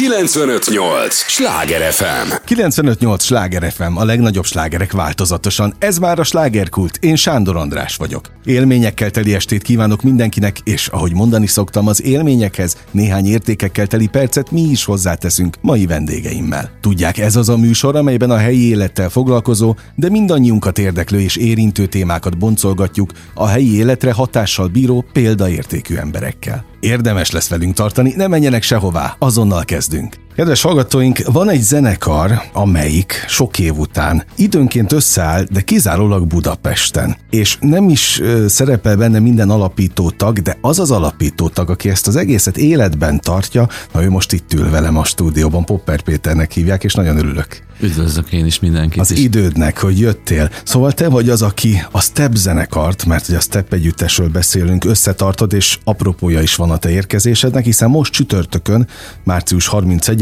958! 0.00 1.14
Sláger 1.14 1.92
FM! 1.92 2.32
958! 2.44 3.22
Sláger 3.22 3.72
FM, 3.72 3.96
a 3.96 4.04
legnagyobb 4.04 4.44
slágerek 4.44 4.92
változatosan. 4.92 5.74
Ez 5.78 5.98
már 5.98 6.18
a 6.18 6.22
slágerkult. 6.22 6.98
Én 7.00 7.16
Sándor 7.16 7.56
András 7.56 7.96
vagyok. 7.96 8.30
Élményekkel 8.44 9.10
teli 9.10 9.34
estét 9.34 9.62
kívánok 9.62 10.02
mindenkinek, 10.02 10.58
és 10.64 10.86
ahogy 10.86 11.14
mondani 11.14 11.46
szoktam, 11.46 11.86
az 11.86 12.02
élményekhez 12.02 12.76
néhány 12.90 13.26
értékekkel 13.26 13.86
teli 13.86 14.06
percet 14.06 14.50
mi 14.50 14.60
is 14.60 14.84
hozzáteszünk 14.84 15.56
mai 15.60 15.86
vendégeimmel. 15.86 16.70
Tudják, 16.80 17.18
ez 17.18 17.36
az 17.36 17.48
a 17.48 17.56
műsor, 17.56 17.96
amelyben 17.96 18.30
a 18.30 18.36
helyi 18.36 18.68
élettel 18.68 19.08
foglalkozó, 19.08 19.76
de 19.94 20.08
mindannyiunkat 20.10 20.78
érdeklő 20.78 21.20
és 21.20 21.36
érintő 21.36 21.86
témákat 21.86 22.38
boncolgatjuk 22.38 23.12
a 23.34 23.46
helyi 23.46 23.76
életre 23.76 24.12
hatással 24.12 24.66
bíró 24.66 25.04
példaértékű 25.12 25.96
emberekkel. 25.96 26.69
Érdemes 26.80 27.30
lesz 27.30 27.48
velünk 27.48 27.74
tartani, 27.74 28.12
ne 28.16 28.26
menjenek 28.26 28.62
sehová, 28.62 29.16
azonnal 29.18 29.64
kezdünk. 29.64 30.14
Kedves 30.40 30.62
hallgatóink, 30.62 31.18
van 31.24 31.50
egy 31.50 31.62
zenekar, 31.62 32.42
amelyik 32.52 33.24
sok 33.28 33.58
év 33.58 33.78
után 33.78 34.24
időnként 34.36 34.92
összeáll, 34.92 35.44
de 35.50 35.60
kizárólag 35.60 36.26
Budapesten. 36.26 37.16
És 37.30 37.56
nem 37.60 37.88
is 37.88 38.22
szerepel 38.46 38.96
benne 38.96 39.18
minden 39.18 39.50
alapító 39.50 40.10
tag, 40.10 40.38
de 40.38 40.58
az 40.60 40.78
az 40.78 40.90
alapító 40.90 41.48
tag, 41.48 41.70
aki 41.70 41.88
ezt 41.88 42.06
az 42.06 42.16
egészet 42.16 42.56
életben 42.56 43.20
tartja, 43.20 43.68
na 43.92 44.02
ő 44.02 44.10
most 44.10 44.32
itt 44.32 44.52
ül 44.52 44.70
velem 44.70 44.96
a 44.96 45.04
stúdióban, 45.04 45.64
Popper 45.64 46.00
Péternek 46.00 46.52
hívják, 46.52 46.84
és 46.84 46.94
nagyon 46.94 47.16
örülök. 47.16 47.68
Üdvözlök 47.82 48.32
én 48.32 48.46
is 48.46 48.60
mindenkit. 48.60 49.00
Az 49.00 49.10
is. 49.10 49.18
idődnek, 49.18 49.78
hogy 49.78 49.98
jöttél. 49.98 50.50
Szóval 50.64 50.92
te 50.92 51.08
vagy 51.08 51.28
az, 51.28 51.42
aki 51.42 51.82
a 51.90 52.00
Step 52.00 52.34
zenekart, 52.34 53.04
mert 53.04 53.26
hogy 53.26 53.34
a 53.34 53.40
Step 53.40 53.72
együttesről 53.72 54.28
beszélünk, 54.28 54.84
összetartod, 54.84 55.52
és 55.52 55.78
apropója 55.84 56.40
is 56.40 56.54
van 56.54 56.70
a 56.70 56.76
te 56.76 56.90
érkezésednek, 56.90 57.64
hiszen 57.64 57.90
most 57.90 58.12
csütörtökön, 58.12 58.88
március 59.24 59.66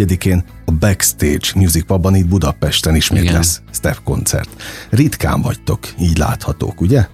31-én 0.09 0.45
a 0.65 0.73
Backstage 0.73 1.49
Music 1.55 1.85
Pubban 1.85 2.15
itt 2.15 2.27
Budapesten 2.27 2.95
ismét 2.97 3.23
Igen. 3.23 3.35
lesz 3.35 3.63
Step 3.73 4.01
koncert. 4.05 4.49
Ritkán 4.91 5.43
vagytok, 5.43 5.79
így 6.01 6.19
láthatók, 6.19 6.81
ugye? 6.81 7.07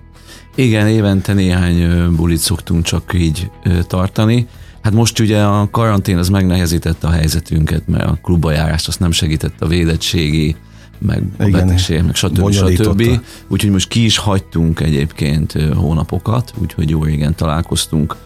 Igen, 0.54 0.88
évente 0.88 1.32
néhány 1.32 2.10
bulit 2.16 2.38
szoktunk 2.38 2.84
csak 2.84 3.12
így 3.14 3.50
tartani. 3.86 4.46
Hát 4.82 4.92
most 4.92 5.18
ugye 5.20 5.42
a 5.42 5.68
karantén 5.70 6.18
az 6.18 6.28
megnehezítette 6.28 7.06
a 7.06 7.10
helyzetünket, 7.10 7.86
mert 7.86 8.08
a 8.08 8.18
klubbajárást 8.22 8.88
azt 8.88 9.00
nem 9.00 9.10
segített 9.10 9.60
a 9.60 9.66
védettségi, 9.66 10.56
meg 10.98 11.22
a 11.38 11.44
Igen, 11.44 11.60
betegség, 11.60 12.02
meg 12.02 12.14
stb. 12.14 12.52
stb. 12.52 13.20
Úgyhogy 13.48 13.70
most 13.70 13.88
ki 13.88 14.04
is 14.04 14.16
hagytunk 14.16 14.80
egyébként 14.80 15.52
hónapokat, 15.74 16.52
úgyhogy 16.60 16.90
jó 16.90 17.02
régen 17.02 17.34
találkoztunk 17.34 18.16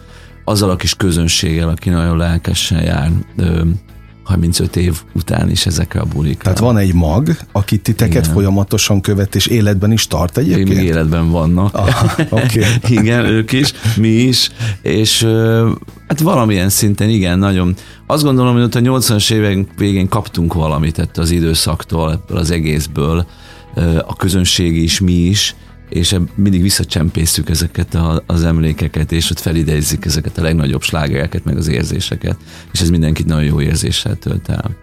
azzal 0.43 0.69
a 0.69 0.75
kis 0.75 0.95
közönséggel, 0.95 1.69
aki 1.69 1.89
nagyon 1.89 2.17
lelkesen 2.17 2.83
jár 2.83 3.11
35 4.29 4.75
év 4.75 5.01
után 5.13 5.49
is 5.49 5.65
ezekre 5.65 5.99
a 5.99 6.05
bulikra. 6.05 6.43
Tehát 6.43 6.59
van 6.59 6.77
egy 6.77 6.93
mag, 6.93 7.37
aki 7.51 7.77
titeket 7.77 8.23
Igen. 8.23 8.33
folyamatosan 8.33 9.01
követ, 9.01 9.35
és 9.35 9.45
életben 9.47 9.91
is 9.91 10.07
tart 10.07 10.37
egyébként? 10.37 10.69
Még 10.69 10.83
életben 10.83 11.29
vannak. 11.31 11.73
Aha, 11.73 12.23
okay. 12.29 12.63
igen, 12.99 13.25
ők 13.25 13.51
is, 13.51 13.73
mi 13.97 14.07
is, 14.07 14.49
és 14.81 15.23
hát 16.07 16.19
valamilyen 16.19 16.69
szinten 16.69 17.09
igen, 17.09 17.39
nagyon. 17.39 17.75
Azt 18.07 18.23
gondolom, 18.23 18.53
hogy 18.53 18.63
ott 18.63 18.75
a 18.75 18.79
80-as 18.79 19.31
évek 19.31 19.67
végén 19.77 20.07
kaptunk 20.07 20.53
valamit 20.53 20.99
ettől 20.99 21.23
az 21.23 21.31
időszaktól, 21.31 22.11
ebből 22.11 22.37
az 22.37 22.51
egészből, 22.51 23.25
a 24.05 24.15
közönség 24.15 24.75
is, 24.75 24.99
mi 24.99 25.13
is, 25.13 25.55
és 25.89 26.15
mindig 26.35 26.61
visszacsempészük 26.61 27.49
ezeket 27.49 27.95
a, 27.95 28.23
az 28.25 28.43
emlékeket, 28.43 29.11
és 29.11 29.29
ott 29.31 29.39
felidézzük 29.39 30.05
ezeket 30.05 30.37
a 30.37 30.41
legnagyobb 30.41 30.81
slágereket, 30.81 31.43
meg 31.43 31.57
az 31.57 31.67
érzéseket, 31.67 32.37
és 32.71 32.81
ez 32.81 32.89
mindenkit 32.89 33.25
nagyon 33.25 33.43
jó 33.43 33.61
érzéssel 33.61 34.15
tölt 34.15 34.49
el. 34.49 34.75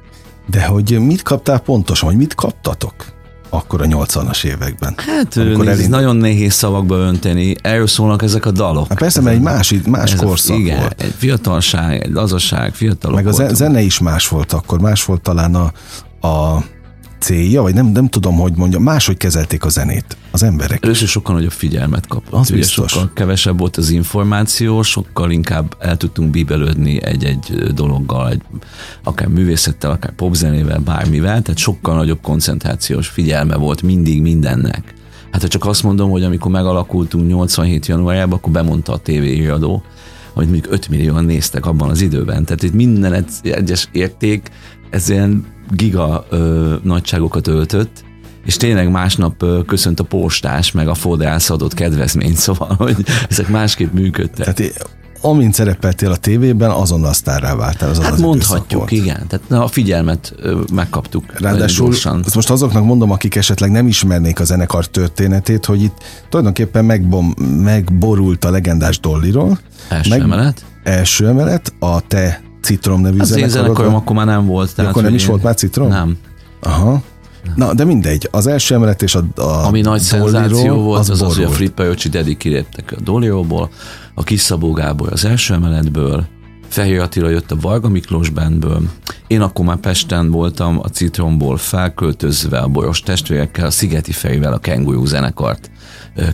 De 0.50 0.64
hogy 0.64 1.00
mit 1.00 1.22
kaptál 1.22 1.58
pontosan, 1.58 2.08
vagy 2.08 2.18
mit 2.18 2.34
kaptatok? 2.34 3.14
akkor 3.50 3.82
a 3.82 3.84
80-as 3.84 4.44
években. 4.44 4.94
Hát 4.96 5.36
ez 5.36 5.46
elind... 5.46 5.88
nagyon 5.88 6.16
nehéz 6.16 6.52
szavakba 6.52 6.96
önteni, 6.96 7.54
erről 7.62 7.86
szólnak 7.86 8.22
ezek 8.22 8.46
a 8.46 8.50
dalok. 8.50 8.88
Hát 8.88 8.98
persze, 8.98 9.20
mert 9.20 9.36
egy 9.36 9.42
más, 9.42 9.74
más 9.86 10.14
korszak 10.14 10.58
igen, 10.58 10.78
volt. 10.78 11.02
egy 11.02 11.14
fiatalság, 11.16 12.02
egy 12.02 12.12
lazaság, 12.12 12.74
fiatalok 12.74 13.16
Meg 13.16 13.26
a 13.26 13.30
voltunk. 13.30 13.56
zene 13.56 13.80
is 13.80 13.98
más 13.98 14.28
volt 14.28 14.52
akkor, 14.52 14.80
más 14.80 15.04
volt 15.04 15.20
talán 15.20 15.54
a, 15.54 15.72
a 16.28 16.64
célja, 17.18 17.62
vagy 17.62 17.74
nem, 17.74 17.86
nem 17.86 18.08
tudom, 18.08 18.36
hogy 18.36 18.52
mondjam, 18.56 18.82
máshogy 18.82 19.16
kezelték 19.16 19.64
a 19.64 19.68
zenét 19.68 20.16
az 20.30 20.42
emberek. 20.42 20.84
Először 20.84 21.08
sokkal 21.08 21.34
nagyobb 21.34 21.50
figyelmet 21.50 22.06
kapott. 22.06 22.32
Az 22.32 22.50
Ugye 22.50 22.58
biztos. 22.58 22.90
Sokkal 22.90 23.10
kevesebb 23.14 23.58
volt 23.58 23.76
az 23.76 23.90
információ, 23.90 24.82
sokkal 24.82 25.30
inkább 25.30 25.76
el 25.78 25.96
tudtunk 25.96 26.30
bíbelődni 26.30 27.02
egy-egy 27.02 27.72
dologgal, 27.74 28.30
egy, 28.30 28.42
akár 29.02 29.28
művészettel, 29.28 29.90
akár 29.90 30.12
popzenével, 30.12 30.78
bármivel, 30.78 31.42
tehát 31.42 31.58
sokkal 31.58 31.94
nagyobb 31.94 32.20
koncentrációs 32.22 33.08
figyelme 33.08 33.56
volt 33.56 33.82
mindig 33.82 34.22
mindennek. 34.22 34.94
Hát 35.30 35.42
ha 35.42 35.48
csak 35.48 35.66
azt 35.66 35.82
mondom, 35.82 36.10
hogy 36.10 36.24
amikor 36.24 36.50
megalakultunk 36.50 37.26
87 37.26 37.86
januárjában, 37.86 38.38
akkor 38.38 38.52
bemondta 38.52 38.92
a 38.92 38.98
tévéiradó, 38.98 39.82
hogy 40.32 40.48
mondjuk 40.48 40.72
5 40.72 40.88
millióan 40.88 41.24
néztek 41.24 41.66
abban 41.66 41.90
az 41.90 42.00
időben. 42.00 42.44
Tehát 42.44 42.62
itt 42.62 42.72
minden 42.72 43.26
egyes 43.42 43.88
érték, 43.92 44.50
ez 44.90 45.08
ilyen 45.08 45.44
giga 45.70 46.26
ö, 46.30 46.74
nagyságokat 46.82 47.46
öltött, 47.46 48.04
és 48.44 48.56
tényleg 48.56 48.90
másnap 48.90 49.42
ö, 49.42 49.60
köszönt 49.66 50.00
a 50.00 50.04
postás, 50.04 50.72
meg 50.72 50.88
a 50.88 50.94
fodrász 50.94 51.50
adott 51.50 51.74
kedvezményt, 51.74 52.36
szóval, 52.46 52.74
hogy 52.78 53.06
ezek 53.28 53.48
másképp 53.48 53.92
működtek. 53.92 54.54
Tehát 54.54 54.90
amint 55.20 55.54
szerepeltél 55.54 56.10
a 56.10 56.16
tévében, 56.16 56.70
azonnal 56.70 57.12
sztárrá 57.12 57.54
váltál. 57.54 57.88
Az 57.88 58.02
hát 58.02 58.12
az 58.12 58.20
mondhatjuk, 58.20 58.92
igen. 58.92 59.26
Tehát 59.28 59.48
na, 59.48 59.64
a 59.64 59.68
figyelmet 59.68 60.34
ö, 60.36 60.60
megkaptuk. 60.72 61.40
Ráadásul 61.40 61.92
ezt 61.94 62.34
most 62.34 62.50
azoknak 62.50 62.84
mondom, 62.84 63.10
akik 63.10 63.34
esetleg 63.34 63.70
nem 63.70 63.86
ismernék 63.86 64.40
a 64.40 64.44
zenekar 64.44 64.86
történetét, 64.86 65.64
hogy 65.64 65.82
itt 65.82 65.96
tulajdonképpen 66.28 66.84
megbom, 66.84 67.34
megborult 67.62 68.44
a 68.44 68.50
legendás 68.50 69.00
Dolliról. 69.00 69.58
Első 69.88 70.10
meg, 70.10 70.20
emelet. 70.20 70.64
Első 70.82 71.26
emelet, 71.26 71.72
a 71.78 72.00
te 72.00 72.40
Citrom 72.66 73.00
nevű 73.00 73.18
Az 73.18 73.36
én 73.36 73.48
zenekarom 73.48 73.94
akkor 73.94 74.16
már 74.16 74.26
nem 74.26 74.46
volt. 74.46 74.74
Tehát, 74.74 74.90
akkor 74.90 75.02
nem 75.02 75.14
is 75.14 75.22
én... 75.22 75.28
volt 75.28 75.42
már 75.42 75.54
Citrom? 75.54 75.88
Nem. 75.88 76.16
Aha. 76.60 77.02
Na, 77.54 77.74
de 77.74 77.84
mindegy, 77.84 78.28
az 78.30 78.46
első 78.46 78.74
emelet 78.74 79.02
és 79.02 79.14
a, 79.14 79.24
a 79.36 79.66
Ami 79.66 79.80
nagy 79.80 80.00
szenzáció 80.00 80.74
volt, 80.74 81.00
az 81.00 81.10
az, 81.10 81.22
az, 81.22 81.34
hogy 81.34 81.44
a 81.44 81.48
Flippa 81.48 81.84
Öcsi 81.84 82.08
Dedi 82.08 82.36
kiléptek 82.36 82.94
a 82.96 83.00
Dolióból, 83.00 83.70
a 84.14 84.22
Kis 84.22 84.40
Szabó 84.40 84.72
Gábor 84.72 85.12
az 85.12 85.24
első 85.24 85.54
emeletből, 85.54 86.26
Fehér 86.68 87.00
Attila 87.00 87.28
jött 87.28 87.50
a 87.50 87.56
Varga 87.60 87.88
Miklós 87.88 88.28
bandből. 88.28 88.82
Én 89.26 89.40
akkor 89.40 89.64
már 89.64 89.76
Pesten 89.76 90.30
voltam, 90.30 90.78
a 90.82 90.88
Citromból 90.88 91.56
felköltözve 91.56 92.58
a 92.58 92.68
Boros 92.68 93.00
testvérekkel, 93.00 93.66
a 93.66 93.70
Szigeti 93.70 94.12
Ferivel 94.12 94.52
a 94.52 94.58
Kenguru 94.58 95.04
zenekart 95.04 95.70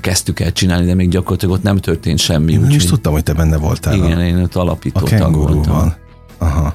kezdtük 0.00 0.40
el 0.40 0.52
csinálni, 0.52 0.86
de 0.86 0.94
még 0.94 1.08
gyakorlatilag 1.08 1.54
ott 1.54 1.62
nem 1.62 1.76
történt 1.76 2.18
semmi. 2.18 2.52
Én 2.52 2.60
nem 2.60 2.70
is 2.70 2.84
tudtam, 2.84 3.12
hogy 3.12 3.22
te 3.22 3.32
benne 3.32 3.56
voltál. 3.56 3.94
Igen, 3.94 4.18
a, 4.18 4.24
én 4.24 4.42
ott 4.42 4.54
alapító 4.54 5.06
a 5.20 5.30
voltam. 5.30 5.94
Aha. 6.42 6.74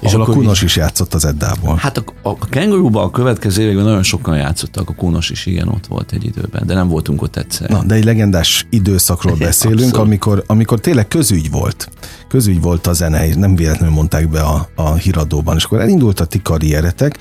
És 0.00 0.12
Ahol 0.12 0.26
a 0.26 0.34
Kunos 0.34 0.62
is 0.62 0.76
játszott 0.76 1.14
az 1.14 1.24
Eddából. 1.24 1.76
Hát 1.76 1.96
a, 1.96 2.04
a, 2.22 2.38
Kenguruban 2.38 3.04
a 3.04 3.10
következő 3.10 3.62
években 3.62 3.84
nagyon 3.84 4.02
sokan 4.02 4.36
játszottak, 4.36 4.88
a 4.88 4.92
Kunos 4.94 5.30
is 5.30 5.46
igen 5.46 5.68
ott 5.68 5.86
volt 5.86 6.12
egy 6.12 6.24
időben, 6.24 6.66
de 6.66 6.74
nem 6.74 6.88
voltunk 6.88 7.22
ott 7.22 7.36
egyszer. 7.36 7.70
Na, 7.70 7.82
de 7.82 7.94
egy 7.94 8.04
legendás 8.04 8.66
időszakról 8.70 9.36
beszélünk, 9.36 9.96
amikor, 9.96 10.44
amikor 10.46 10.80
tényleg 10.80 11.08
közügy 11.08 11.50
volt. 11.50 11.88
Közügy 12.28 12.60
volt 12.60 12.86
a 12.86 12.92
zene, 12.92 13.34
nem 13.34 13.56
véletlenül 13.56 13.94
mondták 13.94 14.28
be 14.28 14.40
a, 14.40 14.68
a 14.74 14.94
híradóban, 14.94 15.56
és 15.56 15.64
akkor 15.64 15.80
elindult 15.80 16.20
a 16.20 16.24
ti 16.24 16.42
karrieretek, 16.42 17.18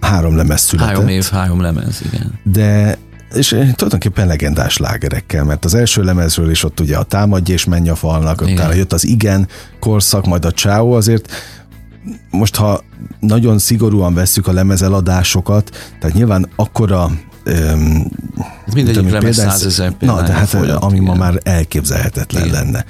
három 0.00 0.36
lemez 0.36 0.60
született. 0.60 0.94
Három 0.94 1.08
év, 1.08 1.24
három 1.24 1.60
lemez, 1.60 2.00
igen. 2.12 2.40
De 2.42 2.98
és 3.36 3.48
tulajdonképpen 3.48 4.26
legendás 4.26 4.76
lágerekkel, 4.76 5.44
mert 5.44 5.64
az 5.64 5.74
első 5.74 6.02
lemezről 6.02 6.50
is 6.50 6.64
ott 6.64 6.80
ugye 6.80 6.96
a 6.96 7.02
támadj 7.02 7.52
és 7.52 7.64
menj 7.64 7.88
a 7.88 7.94
falnak, 7.94 8.40
utána 8.40 8.74
jött 8.74 8.92
az 8.92 9.06
igen 9.06 9.48
korszak, 9.80 10.26
majd 10.26 10.44
a 10.44 10.52
csáó, 10.52 10.92
azért 10.92 11.32
most 12.30 12.56
ha 12.56 12.84
nagyon 13.20 13.58
szigorúan 13.58 14.14
vesszük 14.14 14.46
a 14.46 14.52
lemezeladásokat, 14.52 15.70
tehát 16.00 16.16
nyilván 16.16 16.48
akkora 16.56 17.10
Um, 17.74 18.10
Ez 18.66 18.74
mindegyik 18.74 19.10
lemez 19.10 19.36
százezer 19.36 19.94
Na, 20.00 20.22
de 20.22 20.32
hát 20.32 20.48
folyat, 20.48 20.82
ami 20.82 20.94
igen. 20.94 21.04
ma 21.04 21.14
már 21.14 21.40
elképzelhetetlen 21.42 22.46
igen. 22.46 22.54
lenne. 22.54 22.84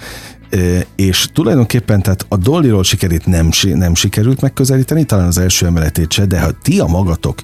és 0.96 1.28
tulajdonképpen 1.32 2.02
tehát 2.02 2.26
a 2.28 2.36
Dollyról 2.36 2.84
sikerít 2.84 3.26
nem, 3.26 3.50
nem 3.62 3.94
sikerült 3.94 4.40
megközelíteni, 4.40 5.04
talán 5.04 5.26
az 5.26 5.38
első 5.38 5.66
emeletét 5.66 6.12
se, 6.12 6.26
de 6.26 6.40
ha 6.40 6.50
ti 6.62 6.78
a 6.78 6.86
magatok 6.86 7.38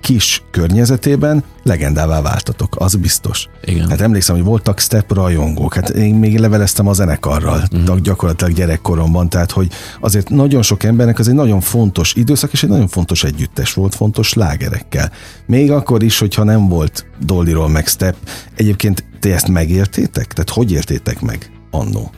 kis 0.00 0.42
környezetében 0.50 1.44
legendává 1.62 2.20
váltatok, 2.20 2.76
az 2.78 2.94
biztos. 2.94 3.48
Igen. 3.64 3.88
Hát 3.88 4.00
emlékszem, 4.00 4.36
hogy 4.36 4.44
voltak 4.44 4.80
step 4.80 5.12
rajongók, 5.12 5.74
hát 5.74 5.88
én 5.88 6.14
még 6.14 6.38
leveleztem 6.38 6.86
a 6.86 6.92
zenekarral, 6.92 7.62
uh-huh. 7.72 7.98
gyakorlatilag 7.98 8.52
gyerekkoromban, 8.52 9.28
tehát 9.28 9.50
hogy 9.50 9.70
azért 10.00 10.28
nagyon 10.28 10.62
sok 10.62 10.82
embernek 10.82 11.18
az 11.18 11.28
egy 11.28 11.34
nagyon 11.34 11.60
fontos 11.60 12.14
időszak, 12.14 12.52
és 12.52 12.62
egy 12.62 12.68
nagyon 12.68 12.88
fontos 12.88 13.24
együttes 13.24 13.72
volt, 13.72 13.94
fontos 13.94 14.32
lágerekkel. 14.32 15.10
Még 15.46 15.70
akkor 15.70 16.02
is, 16.02 16.18
hogyha 16.18 16.44
nem 16.44 16.68
volt 16.68 17.06
Dollyról 17.24 17.68
meg 17.68 17.86
Step, 17.86 18.16
egyébként 18.56 19.04
ti 19.20 19.32
ezt 19.32 19.48
megértétek? 19.48 20.26
Tehát 20.32 20.50
hogy 20.50 20.72
értétek 20.72 21.20
meg 21.20 21.50
annó? 21.70 22.10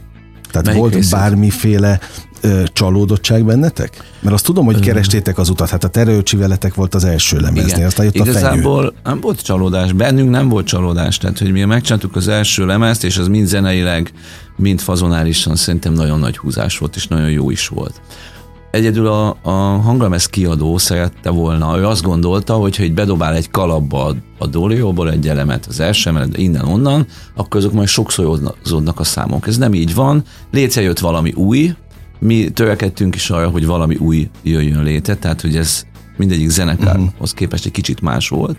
Tehát 0.51 0.67
Melyik 0.67 0.81
volt 0.81 0.95
részét? 0.95 1.11
bármiféle 1.11 2.01
ö, 2.41 2.63
csalódottság 2.73 3.45
bennetek? 3.45 4.03
Mert 4.21 4.35
azt 4.35 4.45
tudom, 4.45 4.65
hogy 4.65 4.81
kerestétek 4.81 5.39
az 5.39 5.49
utat, 5.49 5.69
hát 5.69 5.85
a 5.85 5.89
terőcsi 5.89 6.37
veletek 6.37 6.75
volt 6.75 6.95
az 6.95 7.05
első 7.05 7.39
lemeznél, 7.39 7.75
Igen. 7.75 7.87
aztán 7.87 8.05
jött 8.05 8.15
Igazából 8.15 8.79
a 8.79 8.93
fenyő. 8.93 9.01
nem 9.05 9.21
volt 9.21 9.43
csalódás, 9.43 9.93
bennünk 9.93 10.31
nem 10.31 10.49
volt 10.49 10.67
csalódás, 10.67 11.19
tehát 11.19 11.39
hogy 11.39 11.53
mi 11.53 11.65
megcsináltuk 11.65 12.17
az 12.17 12.29
első 12.29 12.67
lemezt, 12.67 13.05
és 13.05 13.19
az 13.19 13.29
mind 13.29 13.47
zeneileg, 13.47 14.13
mind 14.57 14.81
fazonálisan 14.81 15.57
szerintem 15.57 15.93
nagyon 15.93 16.19
nagy 16.19 16.39
húzás 16.39 16.79
volt, 16.79 16.97
és 16.97 17.07
nagyon 17.07 17.31
jó 17.31 17.51
is 17.51 17.69
volt. 17.69 18.01
Egyedül 18.71 19.07
a, 19.07 19.37
a 19.43 19.51
hanglemez 19.81 20.27
kiadó 20.27 20.79
szerette 20.79 21.31
volna, 21.31 21.79
ő 21.79 21.87
azt 21.87 22.03
gondolta, 22.03 22.55
hogy 22.55 22.77
ha 22.77 22.83
egy 22.83 22.95
bedobál 22.95 23.35
egy 23.35 23.51
kalapba 23.51 24.05
a, 24.05 24.15
a 24.39 24.47
Dolióból 24.47 25.11
egy 25.11 25.29
elemet 25.29 25.67
az 25.67 25.81
első 25.81 26.11
emelet, 26.11 26.37
innen-onnan, 26.37 27.07
akkor 27.37 27.57
azok 27.61 27.73
majd 27.73 27.89
sokszorozódnak 27.89 29.01
a 29.01 29.05
számok. 29.05 29.47
Ez 29.47 29.57
nem 29.59 29.75
így 29.75 29.95
van, 29.95 30.23
létrejött 30.51 30.99
valami 30.99 31.33
új, 31.33 31.75
mi 32.21 32.51
törekedtünk 32.51 33.15
is 33.15 33.31
arra, 33.31 33.49
hogy 33.49 33.67
valami 33.67 33.97
új 33.97 34.29
jöjjön 34.43 34.83
létre, 34.83 35.15
tehát 35.15 35.41
hogy 35.41 35.57
ez 35.57 35.83
mindegyik 36.17 36.49
zenekarhoz 36.49 37.09
uh-huh. 37.09 37.31
képest 37.35 37.67
egy 37.67 37.73
kicsit 37.73 38.01
más 38.01 38.29
volt, 38.29 38.59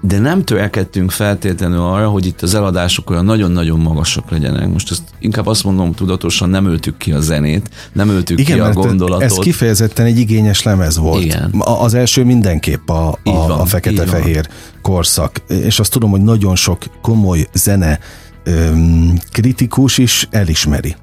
de 0.00 0.18
nem 0.18 0.44
törekedtünk 0.44 1.10
feltétlenül 1.10 1.80
arra, 1.80 2.08
hogy 2.08 2.26
itt 2.26 2.42
az 2.42 2.54
eladások 2.54 3.10
olyan 3.10 3.24
nagyon-nagyon 3.24 3.80
magasak 3.80 4.30
legyenek. 4.30 4.72
Most 4.72 4.90
ezt 4.90 5.02
inkább 5.18 5.46
azt 5.46 5.64
mondom 5.64 5.92
tudatosan, 5.92 6.50
nem 6.50 6.66
öltük 6.66 6.96
ki 6.96 7.12
a 7.12 7.20
zenét, 7.20 7.70
nem 7.92 8.08
öltük 8.08 8.38
Igen, 8.38 8.56
ki 8.56 8.60
a 8.60 8.72
gondolatot. 8.72 9.22
ez 9.22 9.34
kifejezetten 9.38 10.06
egy 10.06 10.18
igényes 10.18 10.62
lemez 10.62 10.98
volt. 10.98 11.24
Igen. 11.24 11.54
Az 11.58 11.94
első 11.94 12.24
mindenképp 12.24 12.88
a, 12.88 13.08
a, 13.08 13.18
van, 13.24 13.50
a 13.50 13.64
fekete-fehér 13.64 14.48
korszak, 14.82 15.42
és 15.48 15.78
azt 15.78 15.92
tudom, 15.92 16.10
hogy 16.10 16.22
nagyon 16.22 16.56
sok 16.56 16.82
komoly 17.02 17.48
zene 17.52 17.98
öm, 18.44 19.18
kritikus 19.32 19.98
is 19.98 20.28
elismeri. 20.30 20.96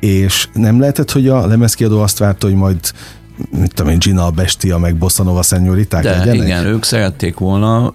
És 0.00 0.48
nem 0.52 0.80
lehetett, 0.80 1.10
hogy 1.10 1.28
a 1.28 1.46
lemezkiadó 1.46 2.00
azt 2.00 2.18
várta, 2.18 2.46
hogy 2.46 2.56
majd 2.56 2.78
mit 3.50 3.74
tudom 3.74 3.92
én, 3.92 3.98
Gina 3.98 4.30
Bestia, 4.30 4.78
meg 4.78 4.96
Bossanova 4.96 5.42
szenyoriták 5.42 6.02
De 6.02 6.16
legyenek? 6.16 6.46
igen, 6.46 6.66
ők 6.66 6.84
szerették 6.84 7.38
volna. 7.38 7.92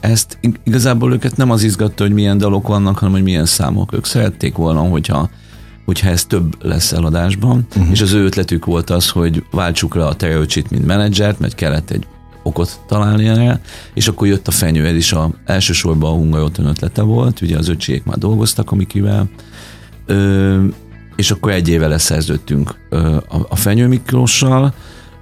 Ezt 0.00 0.38
igazából 0.64 1.12
őket 1.12 1.36
nem 1.36 1.50
az 1.50 1.62
izgatta, 1.62 2.02
hogy 2.02 2.12
milyen 2.12 2.38
dalok 2.38 2.68
vannak, 2.68 2.98
hanem 2.98 3.14
hogy 3.14 3.22
milyen 3.22 3.46
számok. 3.46 3.92
Ők 3.92 4.04
szerették 4.04 4.54
volna, 4.56 4.80
hogyha 4.80 5.30
hogyha 5.84 6.08
ez 6.08 6.24
több 6.24 6.64
lesz 6.64 6.92
eladásban, 6.92 7.66
uh-huh. 7.70 7.90
és 7.90 8.00
az 8.00 8.12
ő 8.12 8.24
ötletük 8.24 8.64
volt 8.64 8.90
az, 8.90 9.08
hogy 9.08 9.44
váltsuk 9.50 9.94
le 9.94 10.06
a 10.06 10.14
Tereocsit, 10.14 10.70
mint 10.70 10.86
menedzsert, 10.86 11.38
mert 11.38 11.54
kellett 11.54 11.90
egy 11.90 12.06
okot 12.42 12.80
találni 12.86 13.28
erre, 13.28 13.60
és 13.94 14.08
akkor 14.08 14.26
jött 14.26 14.48
a 14.48 14.50
fenyő, 14.50 14.86
ez 14.86 14.94
is 14.94 15.12
a, 15.12 15.30
elsősorban 15.44 16.10
a 16.10 16.14
Hungaroton 16.14 16.66
ötlete 16.66 17.02
volt, 17.02 17.40
ugye 17.40 17.58
az 17.58 17.68
öcsiék 17.68 18.04
már 18.04 18.18
dolgoztak 18.18 18.70
a 18.70 18.74
Mikivel, 18.74 19.28
ö, 20.06 20.64
és 21.18 21.30
akkor 21.30 21.52
egy 21.52 21.68
éve 21.68 21.86
leszerződtünk 21.86 22.74
a, 23.48 23.56
Fenyő 23.56 23.86
Miklóssal, 23.86 24.74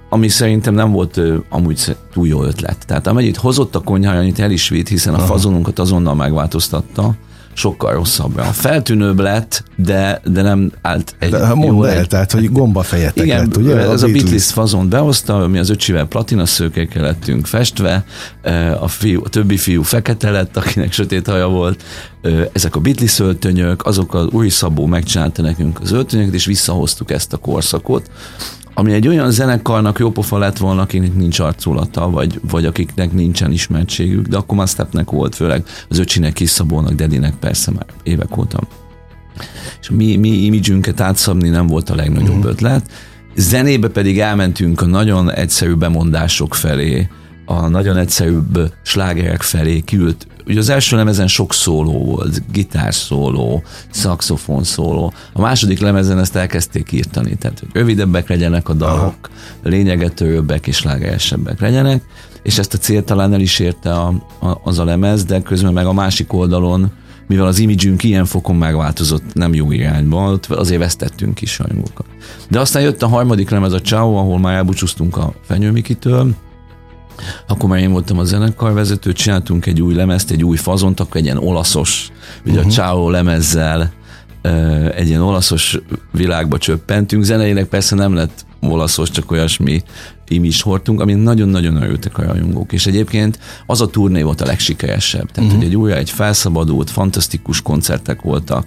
ami 0.09 0.27
szerintem 0.27 0.73
nem 0.73 0.91
volt 0.91 1.21
amúgy 1.49 1.95
túl 2.13 2.27
jó 2.27 2.43
ötlet. 2.43 2.85
Tehát 2.85 3.07
amennyit 3.07 3.37
hozott 3.37 3.75
a 3.75 3.79
konyhája, 3.79 4.19
annyit 4.19 4.39
el 4.39 4.51
is 4.51 4.69
vitt, 4.69 4.87
hiszen 4.87 5.13
a 5.13 5.19
fazonunkat 5.19 5.79
azonnal 5.79 6.15
megváltoztatta, 6.15 7.15
sokkal 7.57 7.93
rosszabbra. 7.93 8.43
Feltűnőbb 8.43 9.19
lett, 9.19 9.63
de, 9.75 10.21
de 10.25 10.41
nem 10.41 10.71
állt 10.81 11.15
egy 11.19 11.29
de, 11.29 11.53
mondd 11.53 11.85
el, 11.85 11.97
egy... 11.97 12.07
tehát, 12.07 12.31
hogy 12.31 12.49
fejetek 12.81 13.23
Igen, 13.23 13.39
lett, 13.39 13.57
ugye? 13.57 13.75
ez 13.75 14.03
a, 14.03 14.07
a 14.07 14.11
Beatles 14.11 14.45
fazon 14.45 14.89
behozta, 14.89 15.47
mi 15.47 15.57
az 15.57 15.69
öcsivel 15.69 16.05
platina 16.05 16.45
szőkekkel 16.45 17.03
lettünk 17.03 17.45
festve, 17.45 18.05
a, 18.79 18.87
fiú, 18.87 19.21
a 19.23 19.29
többi 19.29 19.57
fiú 19.57 19.81
fekete 19.81 20.29
lett, 20.29 20.57
akinek 20.57 20.91
sötét 20.91 21.27
haja 21.27 21.47
volt, 21.47 21.83
ezek 22.51 22.75
a 22.75 22.79
Beatles 22.79 23.19
öltönyök, 23.19 23.85
azok 23.85 24.13
az 24.13 24.27
új 24.31 24.49
szabó 24.49 24.85
megcsinálta 24.85 25.41
nekünk 25.41 25.79
az 25.81 25.91
öltönyöket, 25.91 26.33
és 26.33 26.45
visszahoztuk 26.45 27.11
ezt 27.11 27.33
a 27.33 27.37
korszakot, 27.37 28.09
ami 28.79 28.93
egy 28.93 29.07
olyan 29.07 29.31
zenekarnak 29.31 29.99
jó 29.99 30.11
pofa 30.11 30.37
lett 30.37 30.57
volna, 30.57 30.81
akinek 30.81 31.15
nincs 31.15 31.39
arculata, 31.39 32.09
vagy, 32.09 32.39
vagy 32.49 32.65
akiknek 32.65 33.11
nincsen 33.11 33.51
ismertségük, 33.51 34.27
de 34.27 34.37
akkor 34.37 34.57
már 34.57 34.67
Stepnek 34.67 35.09
volt, 35.09 35.35
főleg 35.35 35.63
az 35.89 35.99
öcsinek, 35.99 36.33
Kiszabónak, 36.33 36.93
Dedinek 36.93 37.33
persze 37.35 37.71
már 37.71 37.85
évek 38.03 38.37
óta. 38.37 38.59
És 39.81 39.89
mi, 39.89 40.15
mi 40.15 40.29
imidzsünket 40.29 40.99
átszabni 40.99 41.49
nem 41.49 41.67
volt 41.67 41.89
a 41.89 41.95
legnagyobb 41.95 42.35
uh-huh. 42.35 42.51
ötlet. 42.51 42.91
Zenébe 43.35 43.87
pedig 43.87 44.19
elmentünk 44.19 44.81
a 44.81 44.85
nagyon 44.85 45.31
egyszerű 45.31 45.73
bemondások 45.73 46.55
felé, 46.55 47.07
a 47.45 47.67
nagyon 47.67 47.97
egyszerűbb 47.97 48.73
slágerek 48.81 49.41
felé 49.41 49.79
kiült 49.79 50.27
Ugye 50.47 50.59
az 50.59 50.69
első 50.69 50.95
lemezen 50.95 51.27
sok 51.27 51.53
szóló 51.53 52.05
volt, 52.05 52.51
gitár 52.51 52.93
szóló, 52.93 53.63
szaxofon 53.89 54.63
szóló. 54.63 55.13
A 55.33 55.41
második 55.41 55.79
lemezen 55.79 56.19
ezt 56.19 56.35
elkezdték 56.35 56.91
írtani, 56.91 57.35
tehát 57.35 57.59
hogy 57.59 57.69
rövidebbek 57.73 58.29
legyenek 58.29 58.69
a 58.69 58.73
dalok, 58.73 59.29
lényegetőbbek 59.63 60.67
és 60.67 60.83
lágeresebbek 60.83 61.59
legyenek, 61.59 62.03
és 62.43 62.57
ezt 62.57 62.73
a 62.73 62.77
célt 62.77 63.05
talán 63.05 63.33
el 63.33 63.39
is 63.39 63.59
érte 63.59 63.91
a, 63.93 64.07
a, 64.39 64.59
az 64.63 64.79
a 64.79 64.83
lemez, 64.83 65.23
de 65.23 65.41
közben 65.41 65.73
meg 65.73 65.85
a 65.85 65.93
másik 65.93 66.33
oldalon 66.33 66.91
mivel 67.27 67.45
az 67.45 67.59
imidzsünk 67.59 68.03
ilyen 68.03 68.25
fokon 68.25 68.55
megváltozott, 68.55 69.33
nem 69.33 69.53
jó 69.53 69.71
irányba, 69.71 70.31
ott 70.31 70.45
azért 70.45 70.79
vesztettünk 70.79 71.41
is 71.41 71.59
rajongókat. 71.59 72.05
De 72.49 72.59
aztán 72.59 72.81
jött 72.81 73.01
a 73.01 73.07
harmadik 73.07 73.49
lemez 73.49 73.73
a 73.73 73.81
Ciao, 73.81 74.15
ahol 74.15 74.39
már 74.39 74.55
elbúcsúztunk 74.55 75.17
a 75.17 75.33
Fenyőmikitől, 75.45 76.35
akkor 77.47 77.69
már 77.69 77.79
én 77.79 77.91
voltam 77.91 78.19
a 78.19 78.23
zenekarvezető, 78.23 79.13
csináltunk 79.13 79.65
egy 79.65 79.81
új 79.81 79.93
lemezt, 79.93 80.31
egy 80.31 80.43
új 80.43 80.57
fazont, 80.57 80.99
akkor 80.99 81.15
egy 81.15 81.23
ilyen 81.23 81.37
olaszos, 81.37 82.11
ugye 82.45 82.53
uh-huh. 82.53 82.67
a 82.67 82.73
Ciao 82.73 83.09
lemezzel 83.09 83.91
egy 84.95 85.07
ilyen 85.07 85.21
olaszos 85.21 85.79
világba 86.11 86.57
csöppentünk. 86.57 87.23
Zeneileg 87.23 87.65
persze 87.65 87.95
nem 87.95 88.13
lett 88.13 88.45
olaszos, 88.61 89.09
csak 89.09 89.31
olyasmi 89.31 89.81
is 90.27 90.61
hordtunk, 90.61 91.01
amin 91.01 91.17
nagyon-nagyon 91.17 91.81
örültek 91.81 92.17
a 92.17 92.23
rajongók. 92.23 92.73
És 92.73 92.87
egyébként 92.87 93.39
az 93.65 93.81
a 93.81 93.87
turné 93.87 94.21
volt 94.21 94.41
a 94.41 94.45
legsikeresebb. 94.45 95.31
Tehát, 95.31 95.49
uh-huh. 95.49 95.55
hogy 95.55 95.65
egy 95.65 95.75
újra 95.75 95.95
egy 95.95 96.09
felszabadult, 96.09 96.89
fantasztikus 96.89 97.61
koncertek 97.61 98.21
voltak, 98.21 98.65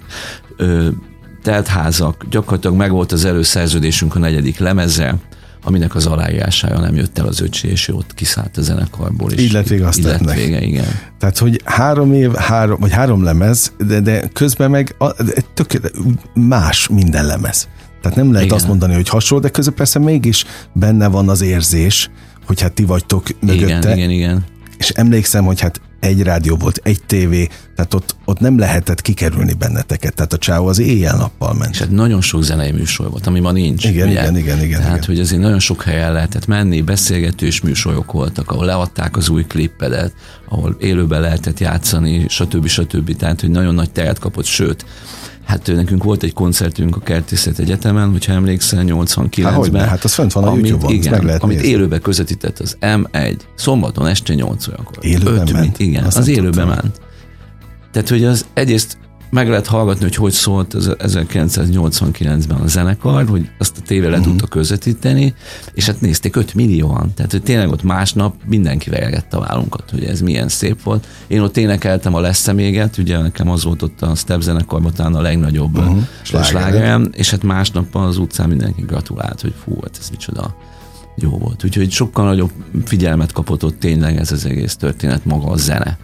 telt 1.43 1.67
házak, 1.67 2.27
gyakorlatilag 2.31 2.77
meg 2.77 2.91
volt 2.91 3.13
az 3.13 3.25
előszerződésünk 3.25 4.15
a 4.15 4.19
negyedik 4.19 4.59
lemeze, 4.59 5.15
aminek 5.65 5.95
az 5.95 6.07
aláírására 6.07 6.81
nem 6.81 6.95
jött 6.95 7.19
el 7.19 7.27
az 7.27 7.41
öcsi, 7.41 7.69
és 7.69 7.89
ő 7.89 7.93
ott 7.93 8.15
kiszállt 8.15 8.57
a 8.57 8.63
zenekarból. 8.63 9.33
És 9.33 9.43
így 9.43 9.53
lett 9.53 9.67
vége, 9.67 9.87
azt 9.87 10.03
lett 10.03 10.33
vége, 10.33 10.61
igen. 10.63 10.87
Tehát, 11.19 11.39
hogy 11.39 11.61
három 11.65 12.13
év, 12.13 12.33
három, 12.35 12.81
vagy 12.81 12.93
három 12.93 13.25
lemez, 13.25 13.73
de, 13.87 14.01
de 14.01 14.29
közben 14.33 14.71
meg 14.71 14.95
a, 14.99 15.13
tök, 15.55 15.93
más 16.35 16.89
minden 16.89 17.27
lemez. 17.27 17.69
Tehát 18.03 18.17
nem 18.17 18.31
lehet 18.31 18.47
igen. 18.47 18.57
azt 18.57 18.67
mondani, 18.67 18.95
hogy 18.95 19.09
hasonló, 19.09 19.43
de 19.43 19.49
közben 19.51 19.75
persze 19.75 19.99
mégis 19.99 20.45
benne 20.73 21.09
van 21.09 21.29
az 21.29 21.41
érzés, 21.41 22.11
hogy 22.47 22.61
hát 22.61 22.73
ti 22.73 22.85
vagytok 22.85 23.27
mögötte. 23.41 23.79
Igen, 23.79 23.97
igen, 23.97 24.11
igen. 24.11 24.45
És 24.79 24.89
emlékszem, 24.91 25.45
hogy 25.45 25.61
hát 25.61 25.81
egy 26.01 26.23
rádió 26.23 26.57
volt, 26.57 26.81
egy 26.83 27.03
tévé, 27.07 27.49
tehát 27.77 27.95
ott, 27.95 28.17
ott 28.25 28.39
nem 28.39 28.59
lehetett 28.59 29.01
kikerülni 29.01 29.53
benneteket, 29.53 30.15
tehát 30.15 30.33
a 30.33 30.39
csáó 30.39 30.67
az 30.67 30.79
éjjel-nappal 30.79 31.55
ment. 31.55 31.71
És 31.73 31.79
hát 31.79 31.91
nagyon 31.91 32.21
sok 32.21 32.43
zenei 32.43 32.71
műsor 32.71 33.11
volt, 33.11 33.27
ami 33.27 33.41
ma 33.41 33.53
nincs. 33.53 33.85
Igen, 33.85 34.09
ugye? 34.09 34.21
igen, 34.21 34.37
igen, 34.37 34.63
igen. 34.63 34.81
Tehát, 34.81 34.95
igen. 34.95 35.07
hogy 35.07 35.21
azért 35.21 35.41
nagyon 35.41 35.59
sok 35.59 35.83
helyen 35.83 36.13
lehetett 36.13 36.47
menni, 36.47 36.83
beszélgetős 36.83 37.61
műsorok 37.61 38.13
voltak, 38.13 38.51
ahol 38.51 38.65
leadták 38.65 39.17
az 39.17 39.29
új 39.29 39.45
klippedet, 39.45 40.13
ahol 40.49 40.77
élőben 40.79 41.21
lehetett 41.21 41.59
játszani, 41.59 42.25
stb. 42.29 42.67
stb. 42.67 43.17
Tehát, 43.17 43.41
hogy 43.41 43.51
nagyon 43.51 43.75
nagy 43.75 43.91
teret 43.91 44.19
kapott, 44.19 44.45
sőt, 44.45 44.85
Hát 45.45 45.67
nekünk 45.67 46.05
volt 46.05 46.23
egy 46.23 46.33
koncertünk 46.33 46.97
a 46.97 47.01
Kertészet 47.01 47.59
Egyetemen, 47.59 48.11
hogyha 48.11 48.33
emlékszel, 48.33 48.85
89-ben. 48.87 49.81
Hát, 49.81 49.89
hát 49.89 50.05
az 50.05 50.15
fent 50.15 50.33
van 50.33 50.45
a 50.45 50.51
amit, 50.51 50.67
YouTube-on, 50.67 50.95
igen, 50.95 51.11
meg 51.11 51.23
lehet 51.23 51.43
amit 51.43 51.57
nézni. 51.57 51.73
élőbe 51.73 51.99
közvetített 51.99 52.59
az 52.59 52.77
M1, 52.81 53.37
szombaton 53.55 54.07
este 54.07 54.35
8 54.35 54.69
órakor. 54.69 54.97
Élőben 55.01 55.35
Öt, 55.35 55.53
ment? 55.53 55.79
Igen, 55.79 56.05
Azt 56.05 56.17
az 56.17 56.29
élőben 56.29 56.67
ment. 56.67 57.01
Tehát, 57.93 58.09
hogy 58.09 58.25
az 58.25 58.47
egyrészt 58.55 58.99
meg 59.31 59.49
lehet 59.49 59.67
hallgatni, 59.67 60.03
hogy 60.03 60.15
hogy 60.15 60.33
szólt 60.33 60.75
az 60.75 60.97
1989-ben 60.99 62.59
a 62.61 62.67
zenekar, 62.67 63.29
hogy 63.29 63.49
azt 63.59 63.77
a 63.79 63.81
tévé 63.87 64.07
le 64.07 64.17
Mhm. 64.17 64.27
tudta 64.29 64.47
közvetíteni, 64.47 65.35
és 65.73 65.87
hát 65.87 66.01
nézték 66.01 66.37
5 66.37 66.55
millióan. 66.55 67.13
Tehát, 67.15 67.31
hogy 67.31 67.43
tényleg 67.43 67.69
ott 67.69 67.83
másnap 67.83 68.35
mindenki 68.47 68.91
vergette 68.91 69.37
a 69.37 69.41
vállunkat, 69.41 69.91
hogy 69.91 70.05
ez 70.05 70.21
milyen 70.21 70.49
szép 70.49 70.83
volt. 70.83 71.07
Én 71.27 71.41
ott 71.41 71.57
énekeltem 71.57 72.15
a 72.15 72.21
leszeméget, 72.21 72.99
ugye 72.99 73.19
nekem 73.19 73.51
az 73.51 73.65
volt 73.65 73.83
ott 73.83 74.03
a 74.03 74.15
Step 74.15 74.41
zenekarban 74.41 74.93
talán 74.93 75.15
a 75.15 75.21
legnagyobb 75.21 75.79
uh-huh. 75.79 76.03
Slágerem, 76.23 77.11
és 77.15 77.31
hát 77.31 77.43
másnap 77.43 77.95
az 77.97 78.17
utcán 78.17 78.49
mindenki 78.49 78.83
gratulált, 78.87 79.41
hogy 79.41 79.55
fú, 79.65 79.79
hát 79.83 79.97
ez 80.01 80.09
micsoda 80.11 80.55
jó 81.23 81.31
volt. 81.31 81.65
Úgyhogy 81.65 81.91
sokkal 81.91 82.25
nagyobb 82.25 82.51
figyelmet 82.85 83.33
kapott 83.33 83.65
ott 83.65 83.79
tényleg 83.79 84.17
ez 84.17 84.33
az 84.33 84.45
egész 84.45 84.77
történet, 84.77 85.25
maga 85.25 85.47
a 85.47 85.57
zene. 85.57 85.99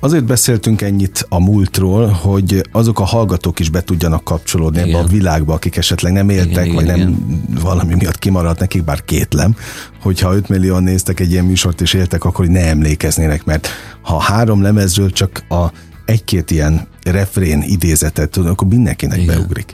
Azért 0.00 0.24
beszéltünk 0.24 0.82
ennyit 0.82 1.26
a 1.28 1.40
múltról, 1.40 2.06
hogy 2.06 2.62
azok 2.72 3.00
a 3.00 3.04
hallgatók 3.04 3.58
is 3.58 3.70
be 3.70 3.82
tudjanak 3.82 4.24
kapcsolódni 4.24 4.78
ebbe 4.78 4.88
Igen. 4.88 5.04
a 5.04 5.06
világba, 5.06 5.54
akik 5.54 5.76
esetleg 5.76 6.12
nem 6.12 6.28
éltek, 6.28 6.64
Igen, 6.64 6.74
vagy 6.74 6.84
igen, 6.84 6.98
nem 6.98 7.42
valami 7.62 7.94
miatt 7.94 8.18
kimaradt 8.18 8.58
nekik, 8.58 8.84
bár 8.84 9.04
kétlem, 9.04 9.56
hogyha 10.00 10.34
5 10.34 10.48
millióan 10.48 10.82
néztek 10.82 11.20
egy 11.20 11.30
ilyen 11.30 11.44
műsort 11.44 11.80
és 11.80 11.94
éltek, 11.94 12.24
akkor 12.24 12.46
ne 12.46 12.66
emlékeznének, 12.66 13.44
mert 13.44 13.68
ha 14.00 14.20
három 14.20 14.62
lemezről 14.62 15.10
csak 15.10 15.44
a 15.48 15.72
egy-két 16.04 16.50
ilyen 16.50 16.86
refrén 17.04 17.62
idézetet, 17.62 18.36
akkor 18.36 18.68
mindenkinek 18.68 19.18
Igen. 19.18 19.36
beugrik. 19.36 19.72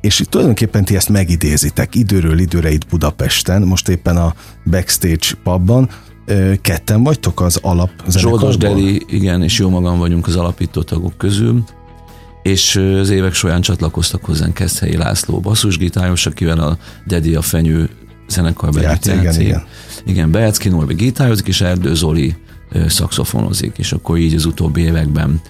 És 0.00 0.22
tulajdonképpen 0.28 0.84
ti 0.84 0.96
ezt 0.96 1.08
megidézitek 1.08 1.94
időről 1.94 2.38
időre 2.38 2.70
itt 2.70 2.86
Budapesten, 2.86 3.62
most 3.62 3.88
éppen 3.88 4.16
a 4.16 4.34
Backstage 4.70 5.26
pubban, 5.42 5.88
ketten 6.60 7.02
vagytok 7.02 7.40
az 7.40 7.58
alap 7.62 7.90
Zsoldos 8.08 8.56
Deli, 8.56 9.02
igen, 9.08 9.42
és 9.42 9.58
jó 9.58 9.68
magam 9.68 9.98
vagyunk 9.98 10.26
az 10.26 10.36
alapító 10.36 10.82
tagok 10.82 11.18
közül, 11.18 11.64
és 12.42 12.76
az 12.76 13.10
évek 13.10 13.34
során 13.34 13.60
csatlakoztak 13.60 14.24
hozzánk 14.24 14.54
Keszthelyi 14.54 14.96
László 14.96 15.40
basszusgitáros, 15.40 16.26
akivel 16.26 16.58
a 16.58 16.78
Dedi 17.06 17.34
a 17.34 17.42
Fenyő 17.42 17.90
zenekarban 18.28 18.82
játszik. 18.82 19.14
Igen, 19.14 19.40
igen. 19.40 19.64
Igen, 20.06 20.30
Berecki 20.30 20.68
Norbi 20.68 20.94
gitározik, 20.94 21.46
és 21.46 21.60
Erdő 21.60 21.94
Zoli 21.94 22.36
szakszofonozik, 22.86 23.78
és 23.78 23.92
akkor 23.92 24.18
így 24.18 24.34
az 24.34 24.44
utóbbi 24.44 24.80
években 24.80 25.40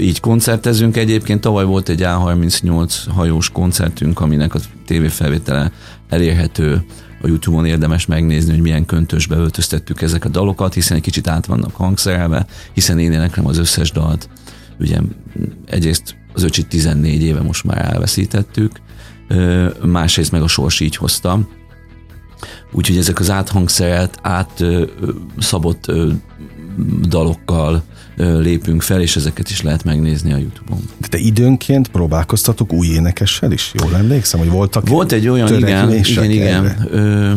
így 0.00 0.20
koncertezünk. 0.20 0.96
Egyébként 0.96 1.40
tavaly 1.40 1.64
volt 1.64 1.88
egy 1.88 2.00
A38 2.02 2.94
hajós 3.08 3.50
koncertünk, 3.50 4.20
aminek 4.20 4.54
a 4.54 4.58
tévéfelvétele 4.86 5.72
elérhető 6.08 6.84
a 7.22 7.26
Youtube-on 7.26 7.66
érdemes 7.66 8.06
megnézni, 8.06 8.52
hogy 8.52 8.60
milyen 8.60 8.86
köntösbe 8.86 9.36
öltöztettük 9.36 10.02
ezek 10.02 10.24
a 10.24 10.28
dalokat, 10.28 10.74
hiszen 10.74 10.96
egy 10.96 11.02
kicsit 11.02 11.28
át 11.28 11.46
vannak 11.46 11.74
hangszerelve, 11.74 12.46
hiszen 12.72 12.98
én 12.98 13.12
éneklem 13.12 13.46
az 13.46 13.58
összes 13.58 13.90
dalt. 13.90 14.28
Ugye 14.78 14.98
egyrészt 15.66 16.16
az 16.32 16.42
öcsit 16.42 16.68
14 16.68 17.22
éve 17.22 17.42
most 17.42 17.64
már 17.64 17.92
elveszítettük, 17.92 18.72
másrészt 19.84 20.32
meg 20.32 20.42
a 20.42 20.48
sors 20.48 20.80
így 20.80 20.96
hozta. 20.96 21.48
Úgyhogy 22.72 22.96
ezek 22.96 23.20
az 23.20 23.30
áthangszert, 23.30 24.18
átszabott 24.22 25.92
dalokkal 27.08 27.82
lépünk 28.16 28.82
fel, 28.82 29.00
és 29.00 29.16
ezeket 29.16 29.50
is 29.50 29.62
lehet 29.62 29.84
megnézni 29.84 30.32
a 30.32 30.36
Youtube-on. 30.36 30.80
De 30.98 31.06
te 31.06 31.18
időnként 31.18 31.88
próbálkoztatok 31.88 32.72
új 32.72 32.86
énekessel 32.86 33.52
is? 33.52 33.72
Jól 33.82 33.96
emlékszem, 33.96 34.40
hogy 34.40 34.50
voltak 34.50 34.88
Volt 34.88 35.12
egy 35.12 35.28
olyan, 35.28 35.54
igen, 35.54 35.92
igen, 35.92 36.30
igen. 36.30 36.88
Ö, 36.90 37.32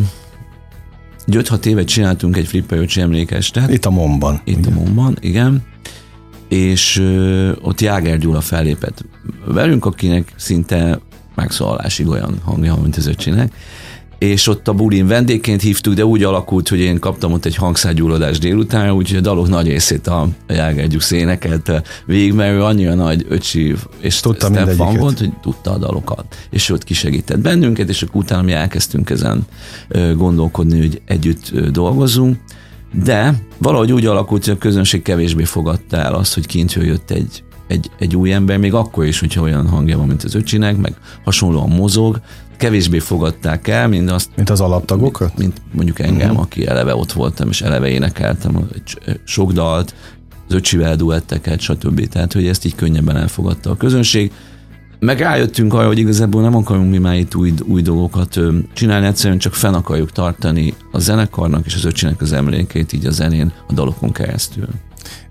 5-6 1.31 1.65
évet 1.65 1.87
csináltunk 1.87 2.37
egy 2.37 2.47
Flipper 2.47 2.87
emlékestet. 2.95 3.73
Itt 3.73 3.85
a 3.85 3.89
Momban. 3.89 4.41
Itt 4.43 4.57
ugye? 4.57 4.67
a 4.67 4.73
Momban, 4.73 5.17
igen. 5.19 5.63
És 6.47 6.97
ö, 6.97 7.51
ott 7.61 7.81
Jáger 7.81 8.17
Gyula 8.17 8.41
fellépett 8.41 9.05
velünk, 9.45 9.85
akinek 9.85 10.33
szinte 10.35 10.99
megszólalásig 11.35 12.07
olyan 12.07 12.39
hangja, 12.43 12.75
mint 12.75 12.95
az 12.95 13.07
öcsének 13.07 13.53
és 14.17 14.47
ott 14.47 14.67
a 14.67 14.73
bulin 14.73 15.07
vendégként 15.07 15.61
hívtuk, 15.61 15.93
de 15.93 16.05
úgy 16.05 16.23
alakult, 16.23 16.69
hogy 16.69 16.79
én 16.79 16.99
kaptam 16.99 17.31
ott 17.31 17.45
egy 17.45 17.55
hangszágyulladás 17.55 18.39
délután, 18.39 18.91
úgyhogy 18.91 19.17
a 19.17 19.21
dalok 19.21 19.47
nagy 19.47 19.67
részét 19.67 20.07
a 20.07 20.27
Jágergyusz 20.47 21.11
énekelte 21.11 21.83
végig, 22.05 22.33
mert 22.33 22.53
ő 22.53 22.63
annyira 22.63 22.93
nagy 22.93 23.25
öcsi 23.29 23.75
és 23.99 24.19
tudta 24.19 24.67
fan 24.67 24.97
volt, 24.97 25.19
hogy 25.19 25.31
tudta 25.41 25.71
a 25.71 25.77
dalokat, 25.77 26.35
és 26.49 26.69
ott 26.69 26.83
kisegített 26.83 27.39
bennünket, 27.39 27.89
és 27.89 28.01
akkor 28.01 28.21
utána 28.21 28.41
mi 28.41 28.51
elkezdtünk 28.51 29.09
ezen 29.09 29.45
gondolkodni, 30.15 30.79
hogy 30.79 31.01
együtt 31.05 31.59
dolgozunk, 31.71 32.37
de 33.03 33.33
valahogy 33.57 33.91
úgy 33.91 34.05
alakult, 34.05 34.45
hogy 34.45 34.53
a 34.53 34.57
közönség 34.57 35.01
kevésbé 35.01 35.43
fogadta 35.43 35.97
el 35.97 36.13
azt, 36.13 36.33
hogy 36.33 36.45
kint 36.45 36.73
jött 36.73 37.11
egy, 37.11 37.43
egy, 37.67 37.89
egy 37.99 38.15
új 38.15 38.33
ember, 38.33 38.57
még 38.57 38.73
akkor 38.73 39.05
is, 39.05 39.19
hogyha 39.19 39.41
olyan 39.41 39.67
hangja 39.67 39.97
van, 39.97 40.07
mint 40.07 40.23
az 40.23 40.35
öcsinek, 40.35 40.77
meg 40.77 40.95
hasonlóan 41.23 41.69
mozog, 41.69 42.21
kevésbé 42.63 42.99
fogadták 42.99 43.67
el, 43.67 43.87
mint 43.87 44.11
azt. 44.11 44.29
Mint 44.35 44.49
az 44.49 44.61
alaptagokat? 44.61 45.37
Mint, 45.37 45.53
mint 45.53 45.73
mondjuk 45.73 45.99
engem, 45.99 46.29
uh-huh. 46.29 46.43
aki 46.43 46.67
eleve 46.67 46.95
ott 46.95 47.11
voltam, 47.11 47.49
és 47.49 47.61
eleve 47.61 47.87
énekeltem 47.87 48.69
sok 49.23 49.51
dalt, 49.51 49.95
az 50.47 50.53
öcsivel 50.53 50.95
duetteket, 50.95 51.59
stb. 51.59 52.07
Tehát, 52.07 52.33
hogy 52.33 52.47
ezt 52.47 52.65
így 52.65 52.75
könnyebben 52.75 53.17
elfogadta 53.17 53.69
a 53.69 53.75
közönség. 53.75 54.31
Meg 54.99 55.19
rájöttünk 55.19 55.73
arra, 55.73 55.87
hogy 55.87 55.97
igazából 55.97 56.41
nem 56.41 56.55
akarunk 56.55 56.89
mi 56.89 56.97
már 56.97 57.15
itt 57.15 57.35
új, 57.35 57.53
új 57.65 57.81
dolgokat 57.81 58.39
csinálni, 58.73 59.05
egyszerűen 59.05 59.39
csak 59.39 59.53
fenn 59.53 59.73
akarjuk 59.73 60.11
tartani 60.11 60.73
a 60.91 60.99
zenekarnak 60.99 61.65
és 61.65 61.75
az 61.75 61.85
öcsinek 61.85 62.21
az 62.21 62.33
emlékét 62.33 62.93
így 62.93 63.05
a 63.05 63.11
zenén, 63.11 63.51
a 63.67 63.73
dalokon 63.73 64.11
keresztül. 64.11 64.67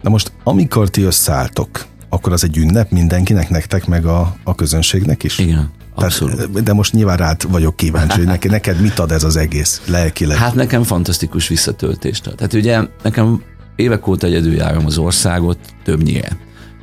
Na 0.01 0.11
most, 0.11 0.33
amikor 0.45 0.89
ti 0.89 1.03
összeálltok, 1.03 1.69
akkor 2.09 2.33
az 2.33 2.45
egy 2.45 2.57
ünnep 2.57 2.91
mindenkinek, 2.91 3.49
nektek, 3.49 3.87
meg 3.87 4.07
a, 4.07 4.37
a 4.45 4.55
közönségnek 4.55 5.23
is? 5.23 5.39
Igen. 5.39 5.71
Abszolút. 5.95 6.35
Tehát, 6.37 6.63
de 6.63 6.73
most 6.73 6.93
nyilván 6.93 7.17
rád 7.17 7.51
vagyok 7.51 7.77
kíváncsi, 7.77 8.17
hogy 8.17 8.27
neked, 8.27 8.51
neked 8.51 8.81
mit 8.81 8.99
ad 8.99 9.13
ez 9.13 9.25
az 9.25 9.37
egész 9.37 9.81
lelkileg? 9.87 10.37
Hát 10.37 10.55
nekem 10.55 10.83
fantasztikus 10.83 11.49
visszatöltést 11.49 12.27
ad. 12.27 12.35
Tehát 12.35 12.53
ugye 12.53 12.81
nekem 13.03 13.43
évek 13.77 14.07
óta 14.07 14.27
egyedül 14.27 14.55
járom 14.55 14.87
az 14.87 14.99
országot, 14.99 15.59
többnyire. 15.85 16.37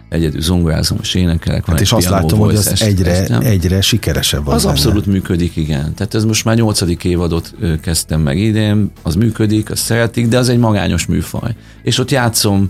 Egyedül 0.10 0.42
zongorázom, 0.42 0.98
és 1.02 1.14
énekelek. 1.14 1.66
Hát 1.66 1.82
és 1.82 1.92
azt 1.92 2.10
látom, 2.10 2.40
hogy 2.40 2.56
az 2.56 2.82
egyre, 2.82 3.26
egyre 3.40 3.82
sikeresebb 3.82 4.48
az 4.48 4.54
Az 4.54 4.62
benne. 4.62 4.74
abszolút 4.74 5.06
működik, 5.06 5.56
igen. 5.56 5.94
Tehát 5.94 6.14
ez 6.14 6.26
most 6.26 6.46
már 6.46 6.56
nyolcadik 6.56 7.04
évadot 7.04 7.56
kezdtem 7.82 8.22
meg 8.22 8.38
idén, 8.38 8.92
az 9.04 9.16
működik, 9.16 9.72
az 9.72 9.80
szeretik, 9.80 10.28
de 10.28 10.38
az 10.38 10.50
egy 10.50 10.58
magányos 10.58 11.06
műfaj. 11.06 11.56
És 11.84 11.98
ott 11.98 12.12
játszom 12.12 12.70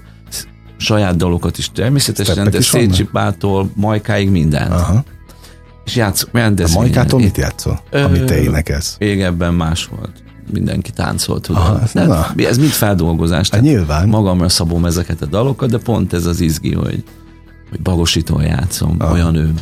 saját 0.77 1.15
dalokat 1.15 1.57
is 1.57 1.71
természetesen, 1.71 2.33
Steppek 2.33 2.53
de 2.53 2.61
Szécsipától 2.61 3.71
Majkáig 3.75 4.29
minden. 4.29 4.71
Aha 4.71 5.03
és 5.89 5.95
játszok 5.95 6.29
rendezvényen. 6.31 6.81
A 6.81 6.85
Majkától 6.85 7.19
mit 7.19 7.37
játszol, 7.37 7.81
Ö, 7.89 8.03
amit 8.03 8.25
te 8.25 8.41
énekelsz? 8.41 8.95
Régebben 8.99 9.53
más 9.53 9.85
volt. 9.85 10.11
Mindenki 10.51 10.91
táncolt, 10.91 11.41
tudod. 11.41 11.61
Aha, 11.61 12.05
na. 12.05 12.27
Ez 12.37 12.57
mind 12.57 12.69
feldolgozás. 12.69 13.49
Hát 13.49 13.61
nyilván. 13.61 14.07
Magamra 14.07 14.49
szabom 14.49 14.85
ezeket 14.85 15.21
a 15.21 15.25
dalokat, 15.25 15.69
de 15.69 15.77
pont 15.77 16.13
ez 16.13 16.25
az 16.25 16.39
izgi, 16.39 16.73
hogy, 16.73 17.03
hogy 17.69 17.81
bagosítól 17.81 18.43
játszom, 18.43 18.95
Aha. 18.99 19.13
olyan 19.13 19.35
ő, 19.35 19.53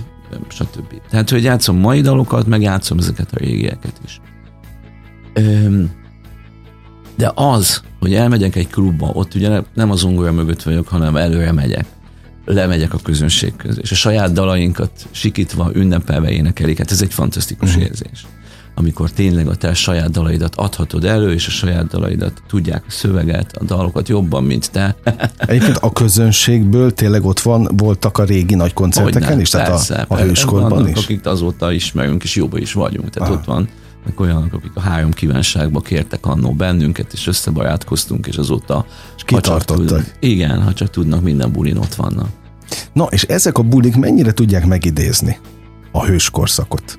stb. 0.47 0.93
Tehát, 1.09 1.29
hogy 1.29 1.43
játszom 1.43 1.77
mai 1.77 2.01
dalokat, 2.01 2.47
meg 2.47 2.61
játszom 2.61 2.97
ezeket 2.97 3.27
a 3.31 3.37
régieket 3.37 4.01
is. 4.05 4.21
Öm, 5.33 5.91
de 7.17 7.31
az, 7.35 7.81
hogy 7.99 8.13
elmegyek 8.13 8.55
egy 8.55 8.67
klubba, 8.67 9.07
ott 9.07 9.35
ugye 9.35 9.61
nem 9.73 9.91
az 9.91 10.03
ongora 10.03 10.31
mögött 10.31 10.63
vagyok, 10.63 10.87
hanem 10.87 11.15
előre 11.15 11.51
megyek 11.51 11.85
lemegyek 12.47 12.93
a 12.93 12.97
közönség 13.03 13.55
közé, 13.55 13.79
és 13.81 13.91
a 13.91 13.95
saját 13.95 14.33
dalainkat 14.33 14.91
sikítva, 15.11 15.71
ünnepelve 15.73 16.29
énekelik. 16.29 16.77
Hát 16.77 16.91
ez 16.91 17.01
egy 17.01 17.13
fantasztikus 17.13 17.69
uh-huh. 17.69 17.83
érzés. 17.83 18.25
Amikor 18.75 19.11
tényleg 19.11 19.47
a 19.47 19.55
te 19.55 19.73
saját 19.73 20.09
dalaidat 20.09 20.55
adhatod 20.55 21.05
elő, 21.05 21.33
és 21.33 21.47
a 21.47 21.49
saját 21.49 21.87
dalaidat 21.87 22.41
tudják 22.47 22.83
a 22.87 22.91
szöveget, 22.91 23.57
a 23.57 23.63
dalokat 23.63 24.07
jobban, 24.07 24.43
mint 24.43 24.71
te. 24.71 24.95
Egyébként 25.37 25.77
a 25.77 25.91
közönségből 25.91 26.93
tényleg 26.93 27.25
ott 27.25 27.39
van, 27.39 27.69
voltak 27.77 28.17
a 28.17 28.23
régi 28.23 28.55
nagy 28.55 28.73
koncerteken 28.73 29.29
nem, 29.29 29.39
is? 29.39 29.49
Tehát 29.49 29.67
persze, 29.67 30.05
a, 30.07 30.13
a 30.13 30.17
hőskorban 30.17 30.69
vannak, 30.69 30.97
is? 30.97 31.03
akik 31.03 31.25
azóta 31.25 31.71
ismerünk, 31.71 32.23
és 32.23 32.35
jobban 32.35 32.61
is 32.61 32.73
vagyunk. 32.73 33.09
Tehát 33.09 33.29
Aha. 33.29 33.37
ott 33.37 33.45
van 33.45 33.69
meg 34.07 34.19
olyanok, 34.19 34.53
akik 34.53 34.71
a 34.73 34.79
három 34.79 35.11
kívánságba 35.11 35.79
kértek 35.79 36.25
annó 36.25 36.51
bennünket, 36.51 37.13
és 37.13 37.27
összebarátkoztunk, 37.27 38.27
és 38.27 38.35
azóta... 38.35 38.85
És 39.15 39.23
kitartottak. 39.23 40.13
igen, 40.19 40.63
ha 40.63 40.73
csak 40.73 40.89
tudnak, 40.89 41.21
minden 41.21 41.51
bulin 41.51 41.77
ott 41.77 41.95
vannak. 41.95 42.27
Na, 42.93 43.03
és 43.03 43.23
ezek 43.23 43.57
a 43.57 43.61
bulik 43.61 43.95
mennyire 43.95 44.31
tudják 44.33 44.65
megidézni 44.65 45.37
a 45.91 46.05
hőskorszakot? 46.05 46.97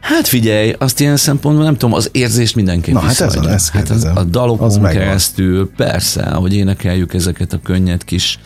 Hát 0.00 0.26
figyelj, 0.26 0.74
azt 0.78 1.00
ilyen 1.00 1.16
szempontból 1.16 1.64
nem 1.64 1.76
tudom, 1.76 1.94
az 1.94 2.08
érzést 2.12 2.54
mindenképp 2.54 2.94
Na, 2.94 3.00
hát 3.00 3.20
ez 3.20 3.36
a, 3.36 3.58
hát 3.72 3.88
az, 3.90 4.04
a 4.04 4.24
dalokon 4.24 4.66
az 4.66 4.78
keresztül, 4.82 5.70
persze, 5.76 6.30
hogy 6.30 6.54
énekeljük 6.54 7.14
ezeket 7.14 7.52
a 7.52 7.60
könnyed 7.62 8.04
kis 8.04 8.38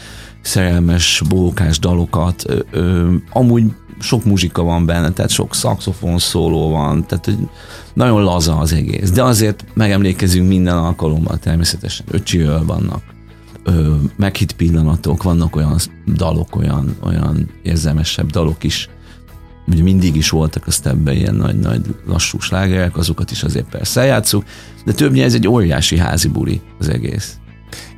szerelmes, 0.43 1.23
bókás 1.29 1.79
dalokat. 1.79 2.45
Ö, 2.47 2.59
ö, 2.71 3.15
amúgy 3.33 3.65
sok 3.99 4.25
muzsika 4.25 4.63
van 4.63 4.87
benne, 4.87 5.11
tehát 5.11 5.31
sok 5.31 5.55
szaxofon 5.55 6.19
szóló 6.19 6.71
van, 6.71 7.07
tehát 7.07 7.25
hogy 7.25 7.39
nagyon 7.95 8.23
laza 8.23 8.59
az 8.59 8.73
egész. 8.73 9.11
De 9.11 9.23
azért 9.23 9.65
megemlékezünk 9.75 10.49
minden 10.49 10.77
alkalommal 10.77 11.39
természetesen. 11.39 12.07
Öcsiről 12.11 12.65
vannak 12.65 13.03
ö, 13.65 13.95
meghit 14.17 14.53
pillanatok, 14.53 15.23
vannak 15.23 15.57
olyan 15.57 15.79
dalok, 16.07 16.57
olyan, 16.57 16.97
olyan 17.03 17.51
érzelmesebb 17.63 18.31
dalok 18.31 18.65
is, 18.65 18.89
ugye 19.67 19.83
mindig 19.83 20.17
is 20.17 20.31
voltak 20.31 20.67
a 20.67 20.71
stepben 20.71 21.15
ilyen 21.15 21.35
nagy-nagy 21.35 21.95
lassú 22.07 22.41
slágerek, 22.41 22.97
azokat 22.97 23.31
is 23.31 23.43
azért 23.43 23.69
persze 23.69 24.01
eljátszuk, 24.01 24.45
de 24.85 24.93
többnyire 24.93 25.25
ez 25.25 25.35
egy 25.35 25.49
óriási 25.49 25.99
házi 25.99 26.29
buli 26.29 26.61
az 26.79 26.89
egész. 26.89 27.37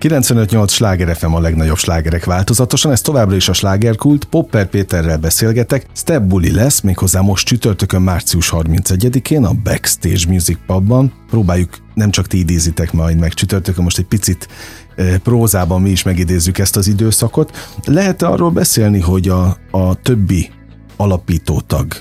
95-8 0.00 0.69
sláger 0.69 1.16
FM 1.16 1.33
a 1.33 1.40
legnagyobb 1.40 1.76
slágerek 1.76 2.25
változatosan, 2.25 2.93
ez 2.93 3.00
továbbra 3.00 3.37
is 3.37 3.49
a 3.49 3.52
slágerkult, 3.52 4.25
Popper 4.25 4.66
Péterrel 4.66 5.19
beszélgetek, 5.19 5.87
Step 5.93 6.23
Bully 6.23 6.50
lesz, 6.50 6.81
méghozzá 6.81 7.21
most 7.21 7.47
csütörtökön 7.47 8.02
március 8.02 8.52
31-én 8.57 9.45
a 9.45 9.52
Backstage 9.52 10.28
Music 10.28 10.59
Pubban. 10.66 11.12
Próbáljuk, 11.31 11.78
nem 11.95 12.11
csak 12.11 12.26
ti 12.26 12.38
idézitek 12.38 12.93
majd 12.93 13.19
meg 13.19 13.33
csütörtökön, 13.33 13.85
most 13.85 13.99
egy 13.99 14.07
picit 14.07 14.49
e, 14.97 15.19
prózában 15.19 15.83
mi 15.83 15.90
is 15.90 16.02
megidézzük 16.02 16.59
ezt 16.59 16.76
az 16.76 16.87
időszakot. 16.87 17.57
lehet 17.85 18.23
arról 18.23 18.50
beszélni, 18.50 19.00
hogy 19.00 19.28
a, 19.28 19.57
a 19.71 19.95
többi 19.95 20.50
alapító 20.97 21.61
tag, 21.61 21.93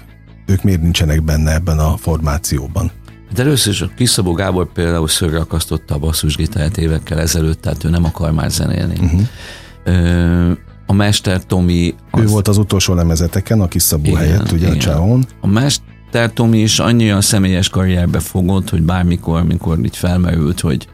ők 0.45 0.63
miért 0.63 0.81
nincsenek 0.81 1.23
benne 1.23 1.53
ebben 1.53 1.79
a 1.79 1.97
formációban? 1.97 2.91
De 3.33 3.41
először 3.41 3.73
is 3.73 3.81
a 3.81 3.89
Kiszabó 3.95 4.33
Gábor 4.33 4.71
például 4.71 5.07
szörre 5.07 5.39
akasztotta 5.39 5.95
a 5.95 5.97
basszusgitáját 5.97 6.77
évekkel 6.77 7.19
ezelőtt, 7.19 7.61
tehát 7.61 7.83
ő 7.83 7.89
nem 7.89 8.03
akar 8.03 8.31
már 8.31 8.51
zenélni. 8.51 8.95
Uh-huh. 8.99 10.57
A 10.85 10.93
Mester 10.93 11.45
Tomi... 11.45 11.95
Az... 12.11 12.21
Ő 12.21 12.25
volt 12.25 12.47
az 12.47 12.57
utolsó 12.57 12.93
lemezeteken, 12.93 13.61
a 13.61 13.67
kis 13.67 13.81
Szabó 13.81 14.09
igen, 14.09 14.19
helyett, 14.19 14.51
ugye 14.51 14.65
igen. 14.65 14.77
a 14.77 14.81
Csáon. 14.81 15.25
A 15.41 15.47
Mester 15.47 16.33
Tomi 16.33 16.59
is 16.59 16.79
annyira 16.79 17.21
személyes 17.21 17.69
karrierbe 17.69 18.19
fogott, 18.19 18.69
hogy 18.69 18.81
bármikor, 18.81 19.43
mikor 19.43 19.79
így 19.79 19.97
felmerült, 19.97 20.59
hogy, 20.59 20.87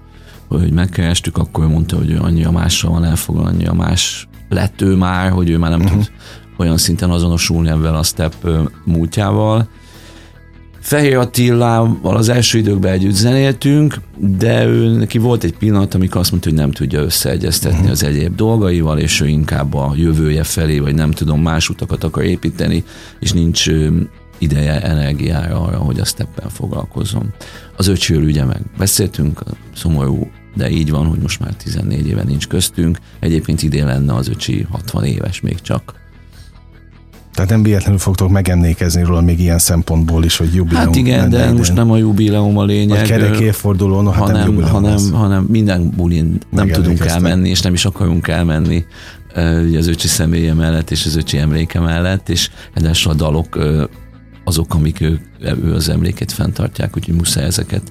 hogy 0.48 0.72
megkerestük, 0.72 1.38
akkor 1.38 1.68
mondta, 1.68 1.96
hogy 1.96 2.12
ő 2.12 2.20
annyira 2.20 2.52
másra 2.52 2.90
van 2.90 3.04
elfoglalva, 3.04 3.50
annyira 3.50 3.74
más 3.74 4.28
lett 4.50 4.82
ő 4.82 4.96
már, 4.96 5.32
hogy 5.32 5.50
ő 5.50 5.58
már 5.58 5.70
nem 5.70 5.82
uh-huh. 5.82 5.98
tud 5.98 6.12
olyan 6.58 6.78
szinten 6.78 7.10
azonosulni 7.10 7.70
ebben 7.70 7.96
a 7.96 8.04
step 8.04 8.48
múltjával. 8.86 9.68
Fehér 10.80 11.18
Attilával 11.18 12.16
az 12.16 12.30
első 12.30 12.58
időkben 12.58 12.94
együtt 12.94 13.14
zenéltünk, 13.14 13.96
de 14.18 14.66
ő, 14.66 14.96
neki 14.96 15.18
volt 15.18 15.44
egy 15.44 15.58
pillanat, 15.58 15.94
amikor 15.94 16.22
azt 16.22 16.32
mondta, 16.32 16.50
hogy 16.50 16.58
nem 16.58 16.72
tudja 16.72 17.02
összeegyeztetni 17.02 17.78
uh-huh. 17.78 17.92
az 17.92 18.04
egyéb 18.04 18.36
dolgaival, 18.36 19.00
és 19.00 19.22
ő 19.22 19.28
inkább 19.28 19.74
a 19.74 19.94
jövője 19.96 20.44
felé, 20.44 20.80
vagy 20.80 20.96
nem 20.96 21.12
tudom, 21.12 21.42
más 21.42 21.70
utakat 21.70 22.04
akar 22.04 22.24
építeni, 22.24 22.84
és 23.20 23.32
nincs 23.32 23.70
ideje, 24.38 24.82
energiára 24.82 25.62
arra, 25.62 25.78
hogy 25.78 26.00
a 26.00 26.06
steppen 26.06 26.50
foglalkozzon. 26.50 27.34
Az 27.78 27.88
öcséről 27.88 28.24
ugye 28.24 28.46
meg 28.46 28.62
beszéltünk, 28.78 29.40
szomorú, 29.76 30.32
de 30.56 30.70
így 30.70 30.90
van, 30.90 31.06
hogy 31.06 31.20
most 31.20 31.40
már 31.40 31.54
14 31.54 32.08
éve 32.08 32.24
nincs 32.24 32.48
köztünk. 32.48 32.98
Egyébként 33.20 33.64
idén 33.64 33.86
lenne 33.86 34.14
az 34.14 34.28
öcsi 34.28 34.66
60 34.72 35.04
éves 35.04 35.42
még 35.42 35.62
csak. 35.62 35.94
Tehát 37.40 37.54
nem 37.54 37.64
véletlenül 37.64 38.00
fogtok 38.00 38.30
megemlékezni 38.30 39.04
róla 39.04 39.22
még 39.22 39.40
ilyen 39.40 39.60
szempontból 39.60 40.24
is, 40.24 40.38
hogy 40.38 40.54
jubileum. 40.54 40.86
Hát 40.86 40.96
igen, 40.96 41.30
de 41.30 41.44
idén. 41.44 41.56
most 41.56 41.74
nem 41.74 41.92
a 41.92 41.98
jubileum 41.98 42.58
a 42.58 42.64
lényeg. 42.64 42.98
Vagy 42.98 43.08
kerek 43.08 43.40
évfordulón, 43.40 44.06
hát 44.14 44.16
hanem, 44.16 44.54
nem 44.54 44.70
hanem, 44.70 45.12
hanem 45.12 45.44
minden 45.44 45.94
bulin 45.96 46.38
nem 46.50 46.68
tudunk 46.68 47.06
elmenni, 47.06 47.50
és 47.50 47.62
nem 47.62 47.74
is 47.74 47.86
akarunk 47.86 48.28
elmenni 48.28 48.86
ugye 49.68 49.78
az 49.78 49.88
öcsi 49.88 50.08
személye 50.08 50.54
mellett, 50.54 50.92
és 50.92 51.06
az 51.06 51.16
öcsi 51.16 51.38
emléke 51.38 51.80
mellett, 51.80 52.30
és 52.30 52.50
ezzel 52.74 53.12
a 53.12 53.14
dalok 53.14 53.60
azok, 54.44 54.74
amik 54.74 55.02
ő, 55.02 55.22
ő 55.64 55.74
az 55.74 55.90
emléket 55.90 56.32
fenntartják, 56.32 56.98
úgyhogy 56.98 57.16
muszáj 57.16 57.44
ezeket, 57.44 57.84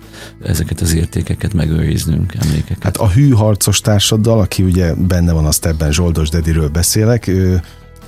ezeket 0.43 0.81
az 0.81 0.95
értékeket 0.95 1.55
megőriznünk, 1.55 2.35
emlékeket. 2.41 2.83
Hát 2.83 2.97
a 2.97 3.09
hű 3.09 3.31
harcos 3.31 3.81
társaddal, 3.81 4.41
aki 4.41 4.63
ugye 4.63 4.95
benne 4.95 5.33
van 5.33 5.45
azt 5.45 5.67
ebben, 5.67 5.93
Zsoldos 5.93 6.29
Dediről 6.29 6.69
beszélek, 6.69 7.27
ő, 7.27 7.61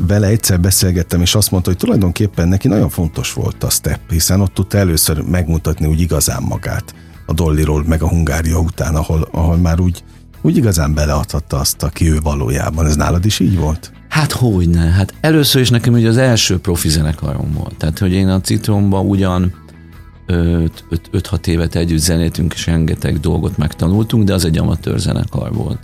vele 0.07 0.27
egyszer 0.27 0.61
beszélgettem, 0.61 1.21
és 1.21 1.35
azt 1.35 1.51
mondta, 1.51 1.71
hogy 1.71 1.79
tulajdonképpen 1.79 2.49
neki 2.49 2.69
nagyon 2.69 2.89
fontos 2.89 3.33
volt 3.33 3.65
a 3.65 3.71
step, 3.71 4.01
hiszen 4.11 4.41
ott 4.41 4.55
tudta 4.55 4.79
először 4.79 5.21
megmutatni 5.23 5.87
úgy 5.87 6.01
igazán 6.01 6.43
magát 6.43 6.95
a 7.27 7.33
Dolliról, 7.33 7.85
meg 7.87 8.03
a 8.03 8.09
Hungária 8.09 8.59
után, 8.59 8.95
ahol, 8.95 9.29
ahol 9.33 9.57
már 9.57 9.81
úgy, 9.81 10.05
úgy 10.43 10.57
igazán 10.57 10.95
beleadhatta 10.95 11.59
azt, 11.59 11.83
aki 11.83 12.11
ő 12.11 12.19
valójában. 12.23 12.87
Ez 12.87 12.97
nálad 12.97 13.25
is 13.25 13.39
így 13.39 13.59
volt? 13.59 13.93
Hát 14.09 14.33
hogyne. 14.33 14.81
Hát 14.81 15.15
először 15.21 15.61
is 15.61 15.71
nekem 15.71 15.93
ugye 15.93 16.09
az 16.09 16.17
első 16.17 16.59
profi 16.59 16.89
zenekarom 16.89 17.53
volt. 17.53 17.77
Tehát, 17.77 17.99
hogy 17.99 18.13
én 18.13 18.29
a 18.29 18.41
Citromba 18.41 19.01
ugyan 19.01 19.55
5-6 20.27 21.47
évet 21.47 21.75
együtt 21.75 21.99
zenéltünk, 21.99 22.53
és 22.55 22.67
rengeteg 22.67 23.21
dolgot 23.21 23.57
megtanultunk, 23.57 24.25
de 24.25 24.35
az 24.35 24.45
egy 24.45 24.59
amatőr 24.59 24.99
zenekar 24.99 25.53
volt 25.53 25.79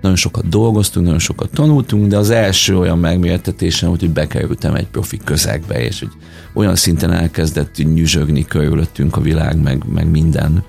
nagyon 0.00 0.16
sokat 0.16 0.48
dolgoztunk, 0.48 1.04
nagyon 1.04 1.20
sokat 1.20 1.50
tanultunk, 1.50 2.06
de 2.06 2.16
az 2.16 2.30
első 2.30 2.78
olyan 2.78 2.98
megmértetésem 2.98 3.88
volt, 3.88 4.00
hogy 4.00 4.10
bekerültem 4.10 4.74
egy 4.74 4.86
profi 4.86 5.20
közegbe, 5.24 5.82
és 5.82 5.98
hogy 5.98 6.10
olyan 6.54 6.76
szinten 6.76 7.12
elkezdett 7.12 7.76
nyüzsögni 7.76 8.44
körülöttünk 8.44 9.16
a 9.16 9.20
világ, 9.20 9.62
meg, 9.62 9.84
meg 9.92 10.10
minden, 10.10 10.64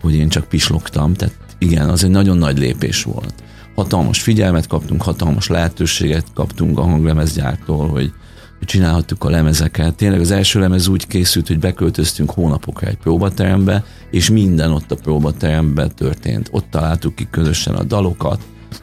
hogy 0.00 0.14
én 0.14 0.28
csak 0.28 0.48
pislogtam. 0.48 1.14
Tehát 1.14 1.34
igen, 1.58 1.88
az 1.88 2.04
egy 2.04 2.10
nagyon 2.10 2.38
nagy 2.38 2.58
lépés 2.58 3.02
volt. 3.02 3.34
Hatalmas 3.74 4.20
figyelmet 4.20 4.66
kaptunk, 4.66 5.02
hatalmas 5.02 5.48
lehetőséget 5.48 6.26
kaptunk 6.34 6.78
a 6.78 6.82
hanglemezgyártól, 6.82 7.88
hogy, 7.88 8.12
hogy 8.58 8.66
csinálhattuk 8.66 9.24
a 9.24 9.30
lemezeket. 9.30 9.94
Tényleg 9.94 10.20
az 10.20 10.30
első 10.30 10.60
lemez 10.60 10.88
úgy 10.88 11.06
készült, 11.06 11.46
hogy 11.46 11.58
beköltöztünk 11.58 12.30
hónapokra 12.30 12.86
egy 12.86 12.96
próbaterembe, 12.96 13.84
és 14.10 14.30
minden 14.30 14.72
ott 14.72 14.90
a 14.90 14.96
próbateremben 14.96 15.94
történt. 15.94 16.48
Ott 16.52 16.66
találtuk 16.70 17.14
ki 17.14 17.28
közösen 17.30 17.74
a 17.74 17.82
dalokat, 17.82 18.40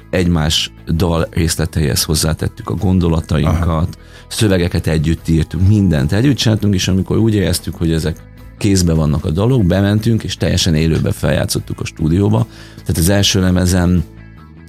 egymás 0.09 0.71
dal 0.87 1.27
részleteihez 1.31 2.03
hozzátettük 2.03 2.69
a 2.69 2.75
gondolatainkat, 2.75 3.67
Aha. 3.67 3.87
szövegeket 4.27 4.87
együtt 4.87 5.27
írtunk, 5.27 5.67
mindent 5.67 6.11
együtt 6.11 6.37
csináltunk, 6.37 6.73
és 6.73 6.87
amikor 6.87 7.17
úgy 7.17 7.33
éreztük, 7.33 7.75
hogy 7.75 7.91
ezek 7.91 8.17
kézbe 8.57 8.93
vannak 8.93 9.25
a 9.25 9.31
dalok, 9.31 9.65
bementünk, 9.65 10.23
és 10.23 10.37
teljesen 10.37 10.75
élőbe 10.75 11.11
feljátszottuk 11.11 11.79
a 11.79 11.85
stúdióba. 11.85 12.47
Tehát 12.75 12.97
az 12.97 13.09
első 13.09 13.41
lemezen 13.41 14.03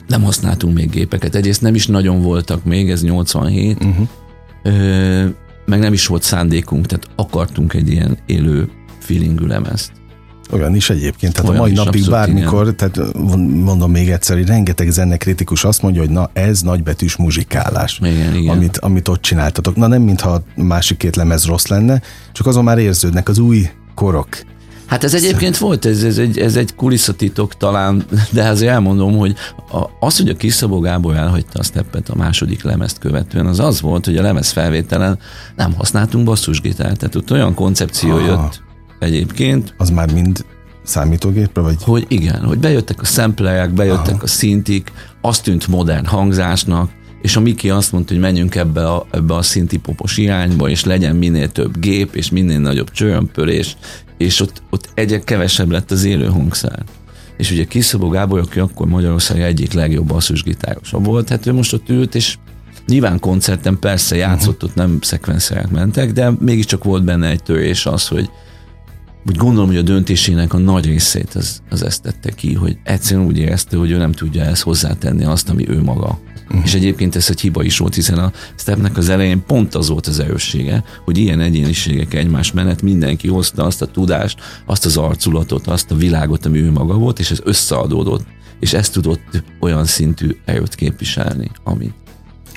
nem 0.06 0.22
használtunk 0.22 0.74
még 0.74 0.90
gépeket. 0.90 1.34
Egyrészt 1.34 1.62
nem 1.62 1.74
is 1.74 1.86
nagyon 1.86 2.22
voltak 2.22 2.64
még, 2.64 2.90
ez 2.90 3.02
87, 3.02 3.84
uh-huh. 3.84 4.08
ö, 4.62 5.26
meg 5.66 5.78
nem 5.78 5.92
is 5.92 6.06
volt 6.06 6.22
szándékunk, 6.22 6.86
tehát 6.86 7.08
akartunk 7.16 7.74
egy 7.74 7.90
ilyen 7.90 8.18
élő 8.26 8.68
feelingű 8.98 9.46
lemezt. 9.46 9.92
Olyan 10.50 10.74
is 10.74 10.90
egyébként, 10.90 11.32
tehát 11.32 11.50
Olyan 11.50 11.60
a 11.60 11.64
mai 11.64 11.72
napig 11.72 12.10
bármikor, 12.10 12.62
igen. 12.62 12.76
tehát 12.76 13.12
mondom 13.64 13.90
még 13.90 14.10
egyszer, 14.10 14.36
hogy 14.36 14.46
rengeteg 14.46 14.90
zenekritikus 14.90 15.64
azt 15.64 15.82
mondja, 15.82 16.00
hogy 16.00 16.10
na 16.10 16.30
ez 16.32 16.62
nagybetűs 16.62 17.16
muzsikálás, 17.16 17.98
igen, 18.02 18.34
igen. 18.34 18.56
Amit, 18.56 18.78
amit 18.78 19.08
ott 19.08 19.22
csináltatok. 19.22 19.76
Na 19.76 19.86
nem 19.86 20.02
mintha 20.02 20.30
a 20.30 20.42
másik 20.54 20.96
két 20.96 21.16
lemez 21.16 21.44
rossz 21.44 21.66
lenne, 21.66 22.02
csak 22.32 22.46
azon 22.46 22.64
már 22.64 22.78
érződnek 22.78 23.28
az 23.28 23.38
új 23.38 23.70
korok. 23.94 24.28
Hát 24.86 25.04
ez 25.04 25.14
egyébként 25.14 25.58
volt, 25.58 25.86
ez, 25.86 26.02
ez, 26.02 26.18
egy, 26.18 26.38
ez 26.38 26.56
egy 26.56 26.74
kulisszatitok 26.74 27.56
talán, 27.56 28.04
de 28.30 28.48
azért 28.48 28.72
elmondom, 28.72 29.16
hogy 29.16 29.34
a, 29.72 30.06
az, 30.06 30.16
hogy 30.16 30.28
a 30.28 30.36
Kiszabó 30.36 30.80
Gábor 30.80 31.16
elhagyta 31.16 31.58
a 31.58 31.62
steppet 31.62 32.08
a 32.08 32.16
második 32.16 32.62
lemezt 32.62 32.98
követően, 32.98 33.46
az 33.46 33.60
az 33.60 33.80
volt, 33.80 34.04
hogy 34.04 34.16
a 34.16 34.22
lemez 34.22 34.50
felvételen 34.50 35.18
nem 35.56 35.74
használtunk 35.74 36.24
basszusgitárt, 36.24 36.98
tehát 36.98 37.14
ott 37.14 37.30
olyan 37.30 37.54
koncepció 37.54 38.10
Aha. 38.10 38.26
jött 38.26 38.64
egyébként. 38.98 39.74
Az 39.76 39.90
már 39.90 40.12
mind 40.12 40.44
számítógépre, 40.82 41.62
vagy? 41.62 41.76
Hogy 41.82 42.04
igen, 42.08 42.44
hogy 42.44 42.58
bejöttek 42.58 43.00
a 43.00 43.04
szemplerek, 43.04 43.70
bejöttek 43.70 44.14
Aha. 44.14 44.22
a 44.22 44.26
szintik, 44.26 44.92
azt 45.20 45.42
tűnt 45.42 45.68
modern 45.68 46.06
hangzásnak, 46.06 46.90
és 47.22 47.36
a 47.36 47.40
Miki 47.40 47.70
azt 47.70 47.92
mondta, 47.92 48.12
hogy 48.12 48.22
menjünk 48.22 48.54
ebbe 48.54 48.88
a, 48.88 49.06
ebbe 49.10 49.34
a 49.34 49.42
szinti 49.42 49.78
popos 49.78 50.16
irányba, 50.16 50.68
és 50.68 50.84
legyen 50.84 51.16
minél 51.16 51.48
több 51.48 51.78
gép, 51.78 52.14
és 52.14 52.30
minél 52.30 52.58
nagyobb 52.58 52.90
csörömpölés, 52.90 53.76
és 54.18 54.40
ott, 54.40 54.62
ott 54.70 54.88
egyre 54.94 55.20
kevesebb 55.20 55.70
lett 55.70 55.90
az 55.90 56.04
élő 56.04 56.26
hangszár. 56.26 56.84
És 57.36 57.50
ugye 57.50 57.64
Kiszabó 57.64 58.08
Gábor, 58.08 58.38
aki 58.38 58.58
akkor 58.58 58.86
Magyarország 58.86 59.40
egyik 59.40 59.72
legjobb 59.72 60.06
basszusgitárosa 60.06 60.98
volt, 60.98 61.28
hát 61.28 61.46
ő 61.46 61.52
most 61.52 61.72
ott 61.72 61.88
ült, 61.88 62.14
és 62.14 62.36
nyilván 62.86 63.18
koncerten 63.18 63.78
persze 63.78 64.16
játszott, 64.16 64.54
uh-huh. 64.54 64.70
ott 64.70 64.74
nem 64.74 64.98
szekvenszerek 65.00 65.70
mentek, 65.70 66.12
de 66.12 66.32
mégiscsak 66.38 66.84
volt 66.84 67.04
benne 67.04 67.28
egy 67.28 67.42
törés 67.42 67.86
az, 67.86 68.08
hogy 68.08 68.30
úgy 69.28 69.36
gondolom, 69.36 69.66
hogy 69.66 69.76
a 69.76 69.82
döntésének 69.82 70.52
a 70.52 70.58
nagy 70.58 70.86
részét 70.86 71.34
az, 71.34 71.62
az 71.70 71.82
ezt 71.82 72.02
tette 72.02 72.30
ki, 72.30 72.54
hogy 72.54 72.78
egyszerűen 72.82 73.26
úgy 73.26 73.38
érezte, 73.38 73.76
hogy 73.76 73.90
ő 73.90 73.96
nem 73.96 74.12
tudja 74.12 74.44
ezt 74.44 74.62
hozzátenni 74.62 75.24
azt, 75.24 75.48
ami 75.48 75.68
ő 75.68 75.82
maga. 75.82 76.18
Uh-huh. 76.48 76.64
És 76.64 76.74
egyébként 76.74 77.16
ez 77.16 77.26
egy 77.30 77.40
hiba 77.40 77.62
is 77.62 77.78
volt, 77.78 77.94
hiszen 77.94 78.18
a 78.18 78.32
stepnek 78.56 78.96
az 78.96 79.08
elején 79.08 79.44
pont 79.46 79.74
az 79.74 79.88
volt 79.88 80.06
az 80.06 80.18
erőssége, 80.18 80.84
hogy 81.04 81.18
ilyen 81.18 81.40
egyéniségek 81.40 82.14
egymás 82.14 82.52
menet 82.52 82.82
mindenki 82.82 83.28
hozta 83.28 83.64
azt 83.64 83.82
a 83.82 83.86
tudást, 83.86 84.40
azt 84.66 84.84
az 84.84 84.96
arculatot, 84.96 85.66
azt 85.66 85.90
a 85.90 85.94
világot, 85.96 86.46
ami 86.46 86.58
ő 86.58 86.70
maga 86.70 86.94
volt, 86.94 87.18
és 87.18 87.30
ez 87.30 87.40
összeadódott, 87.44 88.26
és 88.60 88.72
ezt 88.72 88.92
tudott 88.92 89.42
olyan 89.60 89.84
szintű 89.84 90.36
erőt 90.44 90.74
képviselni, 90.74 91.50
amit 91.64 91.94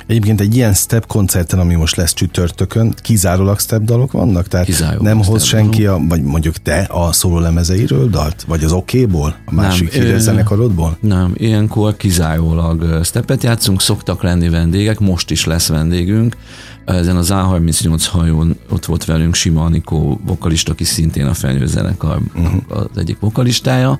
Egyébként 0.09 0.41
egy 0.41 0.55
ilyen 0.55 0.73
step 0.73 1.07
koncerten, 1.07 1.59
ami 1.59 1.75
most 1.75 1.95
lesz 1.95 2.13
csütörtökön, 2.13 2.93
kizárólag 3.01 3.59
step 3.59 3.81
dalok 3.81 4.11
vannak? 4.11 4.47
Tehát 4.47 4.65
kizárólag 4.65 5.03
nem 5.03 5.23
hoz 5.23 5.43
senki, 5.43 5.85
a, 5.85 5.99
vagy 6.07 6.23
mondjuk 6.23 6.57
te 6.57 6.79
a 6.79 7.11
szóló 7.11 7.39
lemezeiről 7.39 8.09
dalt? 8.09 8.43
Vagy 8.47 8.63
az 8.63 8.71
okéból? 8.71 9.35
A 9.45 9.53
másik 9.53 9.93
híres 9.93 10.21
zenekarodból? 10.21 10.97
Nem, 10.99 11.33
ilyenkor 11.35 11.97
kizárólag 11.97 13.03
stepet 13.03 13.43
játszunk, 13.43 13.81
szoktak 13.81 14.23
lenni 14.23 14.49
vendégek, 14.49 14.99
most 14.99 15.31
is 15.31 15.45
lesz 15.45 15.67
vendégünk. 15.67 16.37
Ezen 16.85 17.15
az 17.15 17.29
A38 17.33 18.05
hajón 18.09 18.57
ott 18.69 18.85
volt 18.85 19.05
velünk 19.05 19.35
Sima 19.35 19.63
Anikó 19.63 20.19
vokalista, 20.25 20.71
aki 20.71 20.83
szintén 20.83 21.25
a 21.25 21.33
fenyőzenekar 21.33 22.19
uh-huh. 22.35 22.61
az 22.67 22.97
egyik 22.97 23.19
vokalistája, 23.19 23.99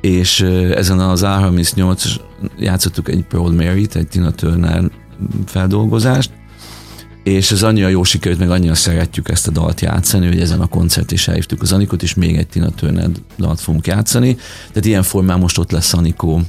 és 0.00 0.40
ezen 0.74 0.98
az 0.98 1.22
A38 1.24 2.16
játszottuk 2.58 3.08
egy 3.08 3.24
Proud 3.28 3.54
Mary-t, 3.54 3.94
egy 3.96 4.08
Tina 4.08 4.30
Turner 4.30 4.90
feldolgozást, 5.46 6.30
és 7.22 7.50
ez 7.50 7.62
annyira 7.62 7.88
jó 7.88 8.02
sikerült, 8.02 8.40
meg 8.40 8.50
annyira 8.50 8.74
szeretjük 8.74 9.28
ezt 9.28 9.48
a 9.48 9.50
dalt 9.50 9.80
játszani, 9.80 10.26
hogy 10.26 10.40
ezen 10.40 10.60
a 10.60 10.66
koncert 10.66 11.12
is 11.12 11.28
elhívtuk 11.28 11.62
az 11.62 11.72
Anikot, 11.72 12.02
és 12.02 12.14
még 12.14 12.36
egy 12.36 12.48
Tina 12.48 12.70
Turner 12.70 13.08
dalt 13.38 13.60
fogunk 13.60 13.86
játszani. 13.86 14.36
Tehát 14.68 14.84
ilyen 14.84 15.02
formán 15.02 15.38
most 15.38 15.58
ott 15.58 15.70
lesz 15.70 15.92
Anikó 15.92 16.40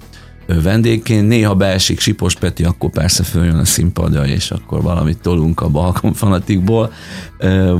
vendégként. 0.63 1.27
Néha 1.27 1.55
beesik 1.55 1.99
Sipos 1.99 2.35
Peti, 2.35 2.63
akkor 2.63 2.89
persze 2.89 3.23
följön 3.23 3.55
a 3.55 3.65
színpadra, 3.65 4.27
és 4.27 4.51
akkor 4.51 4.81
valamit 4.81 5.21
tolunk 5.21 5.61
a 5.61 5.69
Balkon 5.69 6.13
fanatikból. 6.13 6.91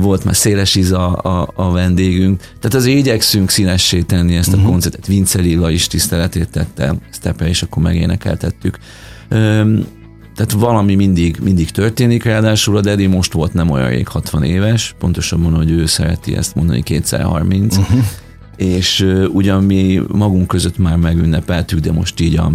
Volt 0.00 0.24
már 0.24 0.36
Széles 0.36 0.74
Iza 0.74 1.12
a, 1.12 1.52
a 1.54 1.70
vendégünk. 1.70 2.40
Tehát 2.40 2.74
azért 2.74 2.98
igyekszünk 2.98 3.50
színessé 3.50 4.02
tenni 4.02 4.36
ezt 4.36 4.52
a 4.52 4.56
uh-huh. 4.56 4.70
koncertet. 4.70 5.06
Vince 5.06 5.40
Lilla 5.40 5.70
is 5.70 5.86
tiszteletét 5.86 6.50
tette, 6.50 6.94
Stepe, 7.12 7.48
és 7.48 7.62
akkor 7.62 7.82
megénekeltettük 7.82 8.78
Tehát 10.42 10.64
valami 10.64 10.94
mindig, 10.94 11.38
mindig 11.42 11.70
történik, 11.70 12.24
ráadásul 12.24 12.76
a 12.76 12.80
Dedi 12.80 13.06
most 13.06 13.32
volt 13.32 13.52
nem 13.52 13.70
olyan 13.70 13.88
rég 13.88 14.08
60 14.08 14.42
éves, 14.42 14.94
pontosabban, 14.98 15.54
hogy 15.54 15.70
ő 15.70 15.86
szereti 15.86 16.36
ezt 16.36 16.54
mondani, 16.54 16.82
230, 16.82 17.76
uh-huh. 17.76 17.98
és 18.56 19.00
uh, 19.00 19.24
ugyan 19.34 19.64
mi 19.64 20.00
magunk 20.08 20.46
között 20.46 20.78
már 20.78 20.96
megünnepeltük, 20.96 21.78
de 21.78 21.92
most 21.92 22.20
így 22.20 22.36
a 22.36 22.52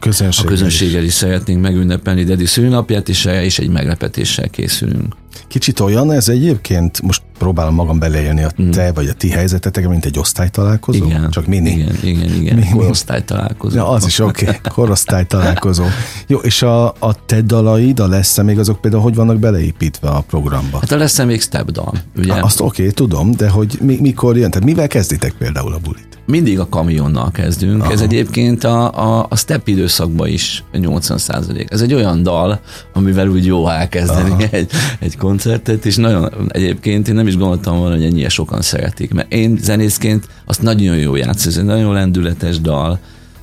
közönséggel, 0.00 0.46
a 0.46 0.48
közönséggel 0.48 1.02
is. 1.02 1.08
is 1.08 1.14
szeretnénk 1.14 1.60
megünnepelni 1.60 2.24
Dedi 2.24 2.46
szülnapját, 2.46 3.08
és, 3.08 3.24
és 3.24 3.58
egy 3.58 3.70
meglepetéssel 3.70 4.48
készülünk. 4.48 5.14
Kicsit 5.48 5.80
olyan 5.80 6.12
ez 6.12 6.28
egyébként, 6.28 7.02
most 7.02 7.22
próbálom 7.38 7.74
magam 7.74 7.98
beleélni 7.98 8.42
a 8.42 8.50
mm. 8.62 8.70
te 8.70 8.92
vagy 8.92 9.08
a 9.08 9.12
ti 9.12 9.30
helyzetetek, 9.30 9.88
mint 9.88 10.04
egy 10.04 10.18
osztálytalálkozó? 10.18 11.04
Igen. 11.04 11.30
Csak 11.30 11.46
mini? 11.46 11.70
Igen, 11.70 11.96
igen, 12.02 12.34
igen. 12.34 12.56
Mi, 12.56 12.68
korosztálytalálkozó. 12.72 13.76
Ja, 13.76 13.88
az 13.88 14.06
is 14.06 14.18
oké, 14.18 14.46
okay. 14.46 14.58
korosztálytalálkozó. 14.74 15.84
Jó, 16.26 16.38
és 16.38 16.62
a, 16.62 16.86
a 16.86 17.24
te 17.26 17.40
dalaid, 17.40 18.00
a 18.00 18.08
lesz 18.08 18.42
még 18.42 18.58
azok 18.58 18.80
például 18.80 19.02
hogy 19.02 19.14
vannak 19.14 19.38
beleépítve 19.38 20.08
a 20.08 20.20
programba? 20.20 20.78
Hát 20.78 20.92
a 20.92 20.96
lesz 20.96 21.24
még 21.24 21.40
step 21.40 21.70
dal, 21.70 21.92
ugye? 22.16 22.34
Azt 22.34 22.60
oké, 22.60 22.82
okay, 22.82 22.92
tudom, 22.92 23.30
de 23.30 23.48
hogy 23.48 23.78
mi, 23.82 23.98
mikor 24.00 24.36
jön? 24.36 24.50
Tehát 24.50 24.66
mivel 24.66 24.88
kezditek 24.88 25.32
például 25.32 25.72
a 25.72 25.78
bulit? 25.78 26.15
Mindig 26.26 26.58
a 26.58 26.68
kamionnal 26.68 27.30
kezdünk. 27.30 27.82
Aha. 27.82 27.92
Ez 27.92 28.00
egyébként 28.00 28.64
a, 28.64 28.92
a, 29.18 29.26
a 29.28 29.36
step 29.36 29.68
időszakban 29.68 30.28
is 30.28 30.64
80 30.72 31.18
százalék. 31.18 31.70
Ez 31.70 31.80
egy 31.80 31.94
olyan 31.94 32.22
dal, 32.22 32.60
amivel 32.92 33.28
úgy 33.28 33.46
jó 33.46 33.68
elkezdeni 33.68 34.48
egy, 34.50 34.70
egy 35.00 35.16
koncertet, 35.16 35.86
és 35.86 35.96
nagyon 35.96 36.48
egyébként 36.48 37.08
én 37.08 37.14
nem 37.14 37.26
is 37.26 37.36
gondoltam 37.36 37.78
volna, 37.78 37.94
hogy 37.94 38.04
ennyire 38.04 38.28
sokan 38.28 38.62
szeretik, 38.62 39.14
mert 39.14 39.32
én 39.32 39.58
zenészként 39.60 40.28
azt 40.44 40.62
nagyon 40.62 40.96
jó 40.96 41.14
játsz, 41.14 41.46
ez 41.46 41.56
egy 41.56 41.64
nagyon 41.64 41.92
lendületes 41.92 42.60
dal, 42.60 42.98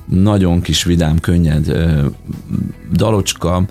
nagyon 0.08 0.60
kis 0.60 0.84
vidám, 0.84 1.18
könnyed 1.18 1.68
ö, 1.68 2.06
dalocska, 2.92 3.64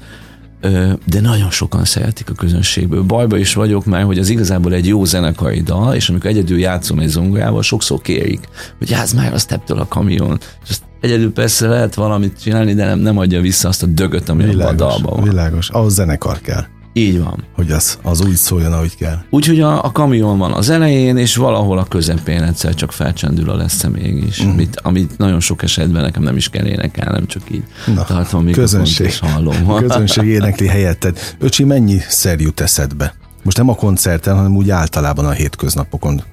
de 1.05 1.21
nagyon 1.21 1.49
sokan 1.49 1.85
szeretik 1.85 2.29
a 2.29 2.33
közönségből. 2.33 3.01
Bajba 3.01 3.37
is 3.37 3.53
vagyok, 3.53 3.85
mert 3.85 4.05
hogy 4.05 4.17
az 4.17 4.29
igazából 4.29 4.73
egy 4.73 4.87
jó 4.87 5.05
zenekari 5.05 5.61
dal, 5.61 5.95
és 5.95 6.09
amikor 6.09 6.29
egyedül 6.29 6.59
játszom 6.59 6.99
egy 6.99 7.07
zongorával, 7.07 7.61
sokszor 7.61 8.01
kérik, 8.01 8.39
hogy 8.77 8.89
játsz 8.89 9.13
már 9.13 9.33
a 9.33 9.37
steptől 9.37 9.79
a 9.79 9.87
kamion, 9.87 10.39
és 10.63 10.69
azt 10.69 10.83
egyedül 11.01 11.33
persze 11.33 11.67
lehet 11.67 11.93
valamit 11.93 12.41
csinálni, 12.41 12.73
de 12.73 12.85
nem, 12.85 12.99
nem 12.99 13.17
adja 13.17 13.41
vissza 13.41 13.67
azt 13.67 13.83
a 13.83 13.85
dögöt, 13.85 14.29
ami 14.29 14.43
világos, 14.43 14.71
a 14.71 14.75
dalban 14.75 15.15
van. 15.15 15.29
Világos, 15.29 15.69
ahhoz 15.69 15.93
zenekar 15.93 16.39
kell. 16.41 16.63
Így 16.93 17.19
van. 17.19 17.43
Hogy 17.55 17.71
az, 17.71 17.99
az 18.01 18.21
úgy 18.21 18.35
szóljon, 18.35 18.73
ahogy 18.73 18.95
kell. 18.95 19.17
Úgyhogy 19.29 19.61
a, 19.61 19.83
a 19.83 19.91
kamion 19.91 20.37
van 20.37 20.51
az 20.51 20.69
elején, 20.69 21.17
és 21.17 21.35
valahol 21.35 21.77
a 21.77 21.83
közepén 21.83 22.43
egyszer 22.43 22.73
csak 22.73 22.91
felcsendül 22.91 23.49
a 23.49 23.55
lesz 23.55 23.83
mégis, 23.83 24.37
uh-huh. 24.37 24.53
amit, 24.53 24.79
amit 24.79 25.17
nagyon 25.17 25.39
sok 25.39 25.63
esetben 25.63 26.01
nekem 26.01 26.23
nem 26.23 26.35
is 26.35 26.49
kell 26.49 26.65
énekelnem, 26.65 27.25
csak 27.25 27.41
így 27.51 27.63
Na, 27.95 28.03
tartom 28.03 28.51
közönség, 28.51 29.07
és 29.07 29.19
hallom. 29.19 29.67
közönség 29.87 30.25
énekli 30.25 30.67
helyetted. 30.67 31.35
Öcsi, 31.39 31.63
mennyi 31.63 31.99
szer 32.07 32.39
jut 32.39 32.59
eszedbe? 32.59 33.15
Most 33.43 33.57
nem 33.57 33.69
a 33.69 33.75
koncerten, 33.75 34.35
hanem 34.35 34.55
úgy 34.55 34.69
általában 34.69 35.25
a 35.25 35.31
hétköznapokon. 35.31 36.23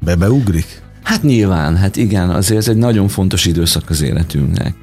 Bebeugrik? 0.00 0.82
Hát 1.02 1.22
nyilván, 1.22 1.76
hát 1.76 1.96
igen, 1.96 2.30
azért 2.30 2.60
ez 2.60 2.68
egy 2.68 2.76
nagyon 2.76 3.08
fontos 3.08 3.46
időszak 3.46 3.90
az 3.90 4.02
életünknek. 4.02 4.74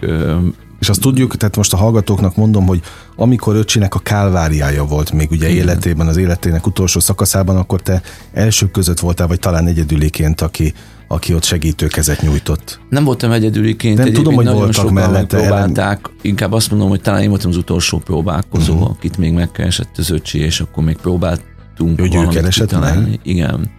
És 0.81 0.89
azt 0.89 1.01
tudjuk, 1.01 1.37
tehát 1.37 1.55
most 1.55 1.73
a 1.73 1.77
hallgatóknak 1.77 2.35
mondom, 2.35 2.67
hogy 2.67 2.81
amikor 3.15 3.55
öcsinek 3.55 3.95
a 3.95 3.99
kálváriája 3.99 4.85
volt 4.85 5.11
még 5.11 5.31
ugye 5.31 5.49
Igen. 5.49 5.61
életében, 5.61 6.07
az 6.07 6.17
életének 6.17 6.67
utolsó 6.67 6.99
szakaszában, 6.99 7.57
akkor 7.57 7.81
te 7.81 8.01
elsők 8.33 8.71
között 8.71 8.99
voltál, 8.99 9.27
vagy 9.27 9.39
talán 9.39 9.67
egyedüliként, 9.67 10.41
aki, 10.41 10.73
aki 11.07 11.33
ott 11.33 11.43
segítőkezet 11.43 12.21
nyújtott. 12.21 12.79
Nem 12.89 13.03
voltam 13.03 13.31
egyedüliként, 13.31 13.97
Nem 13.97 14.13
tudom, 14.13 14.33
hogy 14.33 14.47
voltak 14.47 14.91
mellette. 14.91 15.37
Próbálták, 15.37 15.99
ellen... 16.03 16.17
inkább 16.21 16.51
azt 16.51 16.69
mondom, 16.69 16.89
hogy 16.89 17.01
talán 17.01 17.21
én 17.21 17.29
voltam 17.29 17.49
az 17.49 17.57
utolsó 17.57 17.97
próbálkozó, 17.97 18.73
uh-huh. 18.73 18.89
akit 18.89 19.17
még 19.17 19.33
megkeresett 19.33 19.97
az 19.97 20.09
öcsi, 20.09 20.39
és 20.39 20.59
akkor 20.59 20.83
még 20.83 20.95
próbáltunk 20.95 21.99
Hogy 21.99 22.15
ő 22.15 22.27
keresett 22.27 22.79
meg? 22.79 23.19
Igen. 23.23 23.71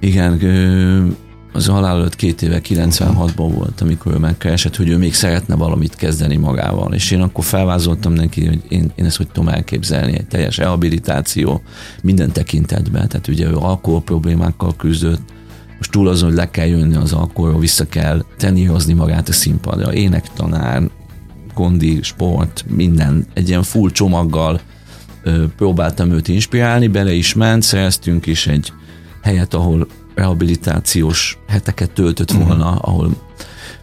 Igen, 0.00 0.38
az 1.52 1.66
halál 1.66 1.96
előtt 1.96 2.16
két 2.16 2.42
éve 2.42 2.60
96-ban 2.68 3.50
volt, 3.54 3.80
amikor 3.80 4.12
ő 4.12 4.16
megkeresett, 4.16 4.76
hogy 4.76 4.88
ő 4.88 4.96
még 4.96 5.14
szeretne 5.14 5.54
valamit 5.54 5.94
kezdeni 5.94 6.36
magával. 6.36 6.94
És 6.94 7.10
én 7.10 7.20
akkor 7.20 7.44
felvázoltam 7.44 8.12
neki, 8.12 8.46
hogy 8.46 8.62
én, 8.68 8.92
én 8.94 9.04
ezt 9.04 9.16
hogy 9.16 9.28
tudom 9.28 9.48
elképzelni, 9.48 10.12
egy 10.12 10.26
teljes 10.26 10.56
rehabilitáció 10.56 11.62
minden 12.02 12.32
tekintetben. 12.32 13.08
Tehát 13.08 13.28
ugye 13.28 13.46
ő 13.46 13.56
alkohol 13.56 14.02
problémákkal 14.02 14.76
küzdött, 14.76 15.20
most 15.76 15.90
túl 15.90 16.08
azon, 16.08 16.28
hogy 16.28 16.38
le 16.38 16.50
kell 16.50 16.66
jönni 16.66 16.96
az 16.96 17.12
alkoholról, 17.12 17.60
vissza 17.60 17.86
kell 17.86 18.24
tenírozni 18.36 18.92
magát 18.92 19.28
a 19.28 19.32
színpadra. 19.32 19.92
Énektanár, 19.92 20.82
kondi, 21.54 21.98
sport, 22.02 22.64
minden, 22.68 23.26
egy 23.34 23.48
ilyen 23.48 23.62
full 23.62 23.90
csomaggal 23.90 24.60
ö, 25.22 25.44
próbáltam 25.56 26.10
őt 26.10 26.28
inspirálni, 26.28 26.86
bele 26.86 27.12
is 27.12 27.34
ment, 27.34 27.62
szereztünk 27.62 28.26
is 28.26 28.46
egy 28.46 28.72
helyet, 29.22 29.54
ahol 29.54 29.86
rehabilitációs 30.14 31.38
heteket 31.48 31.90
töltött 31.90 32.30
volna, 32.30 32.70
uh-huh. 32.70 32.88
ahol 32.88 33.16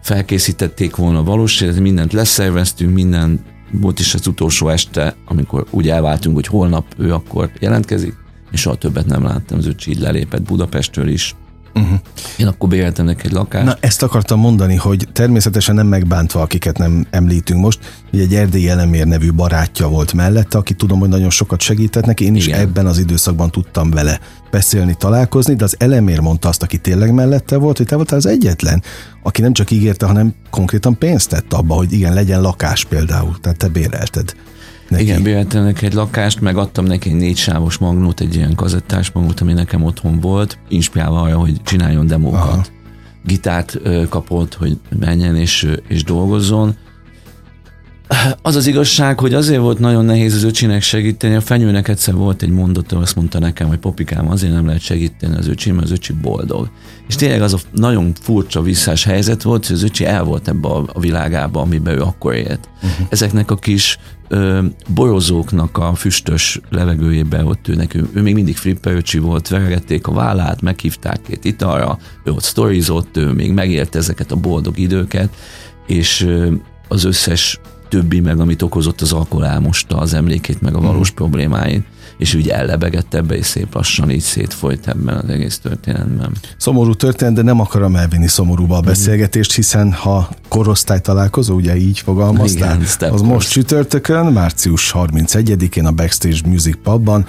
felkészítették 0.01 0.95
volna 0.95 1.23
valós 1.23 1.61
életet, 1.61 1.81
mindent 1.81 2.13
leszerveztünk, 2.13 2.93
minden 2.93 3.39
volt 3.71 3.99
is 3.99 4.13
az 4.13 4.27
utolsó 4.27 4.69
este, 4.69 5.15
amikor 5.25 5.65
úgy 5.69 5.89
elváltunk, 5.89 6.35
hogy 6.35 6.47
holnap 6.47 6.85
ő 6.97 7.13
akkor 7.13 7.51
jelentkezik, 7.59 8.15
és 8.51 8.59
soha 8.59 8.75
többet 8.75 9.05
nem 9.05 9.23
láttam, 9.23 9.57
az 9.57 9.65
öcsi 9.65 9.91
így 9.91 9.99
lelépett 9.99 10.41
Budapestről 10.41 11.07
is, 11.07 11.35
Uh-huh. 11.79 11.99
Én 12.37 12.47
akkor 12.47 12.69
béreltem 12.69 13.05
neki 13.05 13.21
egy 13.25 13.31
lakást. 13.31 13.65
Na, 13.65 13.77
ezt 13.79 14.03
akartam 14.03 14.39
mondani, 14.39 14.75
hogy 14.75 15.07
természetesen 15.13 15.75
nem 15.75 15.87
megbántva, 15.87 16.41
akiket 16.41 16.77
nem 16.77 17.07
említünk 17.09 17.61
most, 17.61 17.79
hogy 18.09 18.19
egy 18.19 18.35
erdélyi 18.35 18.69
elemér 18.69 19.05
nevű 19.05 19.31
barátja 19.33 19.87
volt 19.87 20.13
mellette, 20.13 20.57
aki 20.57 20.73
tudom, 20.73 20.99
hogy 20.99 21.09
nagyon 21.09 21.29
sokat 21.29 21.61
segített 21.61 22.05
neki, 22.05 22.25
én 22.25 22.35
is 22.35 22.47
Igen. 22.47 22.59
ebben 22.59 22.85
az 22.85 22.97
időszakban 22.97 23.51
tudtam 23.51 23.89
vele 23.89 24.19
beszélni, 24.51 24.95
találkozni, 24.97 25.55
de 25.55 25.63
az 25.63 25.75
elemér 25.77 26.19
mondta 26.19 26.47
azt, 26.49 26.63
aki 26.63 26.77
tényleg 26.77 27.13
mellette 27.13 27.57
volt, 27.57 27.77
hogy 27.77 27.85
te 27.85 27.95
voltál 27.95 28.17
az 28.17 28.25
egyetlen, 28.25 28.83
aki 29.23 29.41
nem 29.41 29.53
csak 29.53 29.71
ígérte, 29.71 30.05
hanem 30.05 30.33
konkrétan 30.49 30.97
pénzt 30.97 31.29
tett 31.29 31.53
abba, 31.53 31.73
hogy 31.75 31.93
igen, 31.93 32.13
legyen 32.13 32.41
lakás 32.41 32.85
például, 32.85 33.37
tehát 33.41 33.57
te 33.57 33.67
bérelted 33.67 34.33
neki. 34.89 35.03
Igen, 35.03 35.23
béreltem 35.23 35.63
neki 35.63 35.85
egy 35.85 35.93
lakást, 35.93 36.41
meg 36.41 36.57
adtam 36.57 36.85
neki 36.85 37.09
egy 37.09 37.15
négy 37.15 37.37
sávos 37.37 37.77
magnót, 37.77 38.19
egy 38.19 38.35
ilyen 38.35 38.55
kazettás 38.55 39.11
magnót, 39.11 39.39
ami 39.39 39.53
nekem 39.53 39.83
otthon 39.83 40.19
volt, 40.19 40.57
inspirálva 40.67 41.21
arra, 41.21 41.37
hogy 41.37 41.61
csináljon 41.63 42.07
demókat. 42.07 42.41
Aha. 42.41 42.65
Gitárt 43.25 43.79
kapott, 44.09 44.53
hogy 44.53 44.77
menjen 44.99 45.35
és, 45.35 45.67
és 45.87 46.03
dolgozzon. 46.03 46.75
Az 48.41 48.55
az 48.55 48.67
igazság, 48.67 49.19
hogy 49.19 49.33
azért 49.33 49.61
volt 49.61 49.79
nagyon 49.79 50.05
nehéz 50.05 50.33
az 50.35 50.43
öcsinek 50.43 50.81
segíteni. 50.81 51.35
A 51.35 51.41
fenyőnek 51.41 51.87
egyszer 51.87 52.13
volt 52.13 52.41
egy 52.41 52.49
mondata, 52.49 52.97
azt 52.97 53.15
mondta 53.15 53.39
nekem, 53.39 53.67
hogy 53.67 53.77
popikám, 53.77 54.29
azért 54.29 54.53
nem 54.53 54.65
lehet 54.65 54.81
segíteni 54.81 55.35
az 55.35 55.47
öcsi, 55.47 55.71
mert 55.71 55.83
az 55.83 55.91
öcsi 55.91 56.13
boldog. 56.13 56.69
És 57.07 57.15
tényleg 57.15 57.41
az 57.41 57.53
a 57.53 57.57
nagyon 57.71 58.13
furcsa 58.21 58.61
visszás 58.61 59.03
helyzet 59.03 59.41
volt, 59.41 59.67
hogy 59.67 59.75
az 59.75 59.83
öcsi 59.83 60.05
el 60.05 60.23
volt 60.23 60.47
ebbe 60.47 60.67
a 60.67 60.99
világába, 60.99 61.61
amiben 61.61 61.97
ő 61.97 62.01
akkor 62.01 62.33
élt. 62.33 62.69
Uh-huh. 62.75 63.07
Ezeknek 63.09 63.51
a 63.51 63.55
kis 63.55 63.97
ö, 64.27 64.65
borozóknak 64.93 65.77
a 65.77 65.93
füstös 65.93 66.61
levegőjében 66.69 67.47
ott 67.47 67.67
ő 67.67 67.75
neki, 67.75 67.99
ő 68.13 68.21
még 68.21 68.33
mindig 68.33 68.57
flipperöcsi 68.57 69.17
volt, 69.17 69.47
veregették 69.47 70.07
a 70.07 70.13
vállát, 70.13 70.61
meghívták 70.61 71.21
két 71.27 71.45
italra, 71.45 71.97
ő 72.23 72.31
ott 72.31 72.43
sztorizott, 72.43 73.17
ő 73.17 73.31
még 73.31 73.51
megélte 73.51 73.97
ezeket 73.97 74.31
a 74.31 74.35
boldog 74.35 74.77
időket, 74.77 75.29
és 75.87 76.21
ö, 76.21 76.51
az 76.87 77.03
összes 77.03 77.59
többi 77.89 78.19
meg, 78.19 78.39
amit 78.39 78.61
okozott 78.61 79.01
az 79.01 79.13
alkohol 79.13 79.45
elmosta 79.45 79.97
az 79.97 80.13
emlékét, 80.13 80.61
meg 80.61 80.75
a 80.75 80.79
valós 80.79 81.11
mm. 81.11 81.15
problémáit, 81.15 81.83
és 82.17 82.33
úgy 82.33 82.47
ellebegett 82.47 83.13
ebbe, 83.13 83.35
és 83.35 83.45
szép 83.45 83.73
lassan 83.73 84.09
így 84.09 84.21
szétfolyt 84.21 84.87
ebben 84.87 85.17
az 85.17 85.29
egész 85.29 85.59
történetben. 85.59 86.31
Szomorú 86.57 86.93
történet, 86.93 87.33
de 87.33 87.41
nem 87.41 87.59
akarom 87.59 87.95
elvinni 87.95 88.27
szomorúba 88.27 88.75
a 88.75 88.79
mhm. 88.79 88.87
beszélgetést, 88.87 89.53
hiszen 89.53 89.93
ha 89.93 90.29
korosztály 90.47 91.01
találkozó, 91.01 91.55
ugye 91.55 91.77
így 91.77 91.99
fogalmaztál, 91.99 92.81
Igen, 92.81 93.13
az 93.13 93.21
most 93.21 93.49
csütörtökön, 93.49 94.25
március 94.25 94.91
31-én 94.95 95.85
a 95.85 95.91
Backstage 95.91 96.39
Music 96.45 96.77
Pubban. 96.83 97.25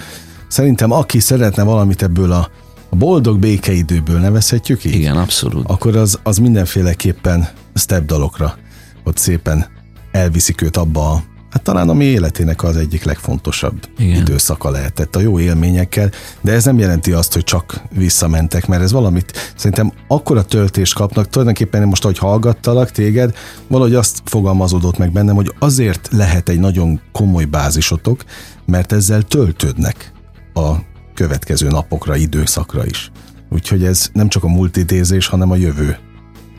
Szerintem 0.47 0.91
aki 0.91 1.19
szeretne 1.19 1.63
valamit 1.63 2.03
ebből 2.03 2.31
a 2.31 2.49
a 2.93 2.95
boldog 2.95 3.39
békeidőből 3.39 4.19
nevezhetjük 4.19 4.83
így? 4.83 4.93
Igen, 4.93 5.17
abszolút. 5.17 5.69
Akkor 5.69 5.95
az, 5.95 6.19
az 6.23 6.37
mindenféleképpen 6.37 7.49
step 7.75 8.05
dalokra 8.05 8.57
ott 9.03 9.17
szépen 9.17 9.65
elviszik 10.11 10.61
őt 10.61 10.77
abba 10.77 11.11
a 11.11 11.23
Hát 11.51 11.63
talán 11.63 11.89
a 11.89 11.93
mi 11.93 12.03
életének 12.03 12.63
az 12.63 12.77
egyik 12.77 13.03
legfontosabb 13.03 13.89
Igen. 13.97 14.15
időszaka 14.15 14.69
lehetett 14.69 15.15
a 15.15 15.19
jó 15.19 15.39
élményekkel, 15.39 16.11
de 16.41 16.51
ez 16.51 16.65
nem 16.65 16.79
jelenti 16.79 17.11
azt, 17.11 17.33
hogy 17.33 17.43
csak 17.43 17.81
visszamentek, 17.89 18.67
mert 18.67 18.81
ez 18.81 18.91
valamit 18.91 19.53
szerintem 19.55 19.91
akkora 20.07 20.43
töltést 20.43 20.93
kapnak, 20.93 21.29
tulajdonképpen 21.29 21.87
most, 21.87 22.03
ahogy 22.03 22.17
hallgattalak 22.17 22.91
téged, 22.91 23.35
valahogy 23.67 23.95
azt 23.95 24.21
fogalmazódott 24.25 24.97
meg 24.97 25.11
bennem, 25.11 25.35
hogy 25.35 25.53
azért 25.59 26.07
lehet 26.11 26.49
egy 26.49 26.59
nagyon 26.59 27.01
komoly 27.11 27.45
bázisotok, 27.45 28.23
mert 28.65 28.91
ezzel 28.91 29.21
töltődnek 29.21 30.11
a 30.53 30.71
következő 31.13 31.67
napokra, 31.67 32.15
időszakra 32.15 32.85
is. 32.85 33.11
Úgyhogy 33.49 33.83
ez 33.83 34.09
nem 34.13 34.29
csak 34.29 34.43
a 34.43 34.47
multidézés, 34.47 35.27
hanem 35.27 35.51
a 35.51 35.55
jövő 35.55 35.97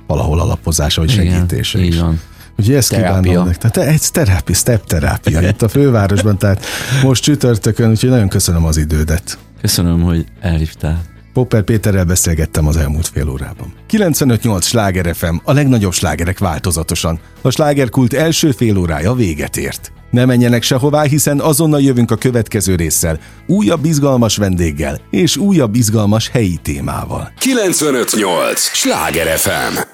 valahol 0.06 0.40
alapozása 0.40 1.00
vagy 1.00 1.10
segítése 1.10 1.78
Igen, 1.78 1.90
is. 1.90 1.94
Így 1.94 2.00
van. 2.00 2.20
Úgyhogy 2.58 2.74
ezt 2.74 2.94
kívánom 2.94 3.44
nektek. 3.44 3.70
Tehát 3.70 3.88
egy 3.88 4.02
terápia, 4.12 4.54
step 4.54 4.86
terápia 4.86 5.40
itt 5.40 5.62
a 5.62 5.68
fővárosban, 5.68 6.38
tehát 6.38 6.64
most 7.02 7.22
csütörtökön, 7.22 7.90
úgyhogy 7.90 8.10
nagyon 8.10 8.28
köszönöm 8.28 8.64
az 8.64 8.76
idődet. 8.76 9.38
Köszönöm, 9.60 10.02
hogy 10.02 10.24
elhívtál. 10.40 11.02
Popper 11.32 11.62
Péterrel 11.62 12.04
beszélgettem 12.04 12.66
az 12.66 12.76
elmúlt 12.76 13.08
fél 13.08 13.28
órában. 13.28 13.72
95.8 13.90 14.62
Sláger 14.62 15.14
FM, 15.14 15.36
a 15.44 15.52
legnagyobb 15.52 15.92
slágerek 15.92 16.38
változatosan. 16.38 17.20
A 17.40 17.50
slágerkult 17.50 18.12
első 18.12 18.50
fél 18.50 18.76
órája 18.76 19.14
véget 19.14 19.56
ért. 19.56 19.92
Ne 20.10 20.24
menjenek 20.24 20.62
sehová, 20.62 21.02
hiszen 21.02 21.40
azonnal 21.40 21.80
jövünk 21.80 22.10
a 22.10 22.16
következő 22.16 22.74
résszel, 22.74 23.18
újabb 23.46 23.84
izgalmas 23.84 24.36
vendéggel 24.36 24.98
és 25.10 25.36
újabb 25.36 25.74
izgalmas 25.74 26.28
helyi 26.28 26.58
témával. 26.62 27.32
95.8 27.40 28.56
Sláger 28.56 29.38
FM 29.38 29.91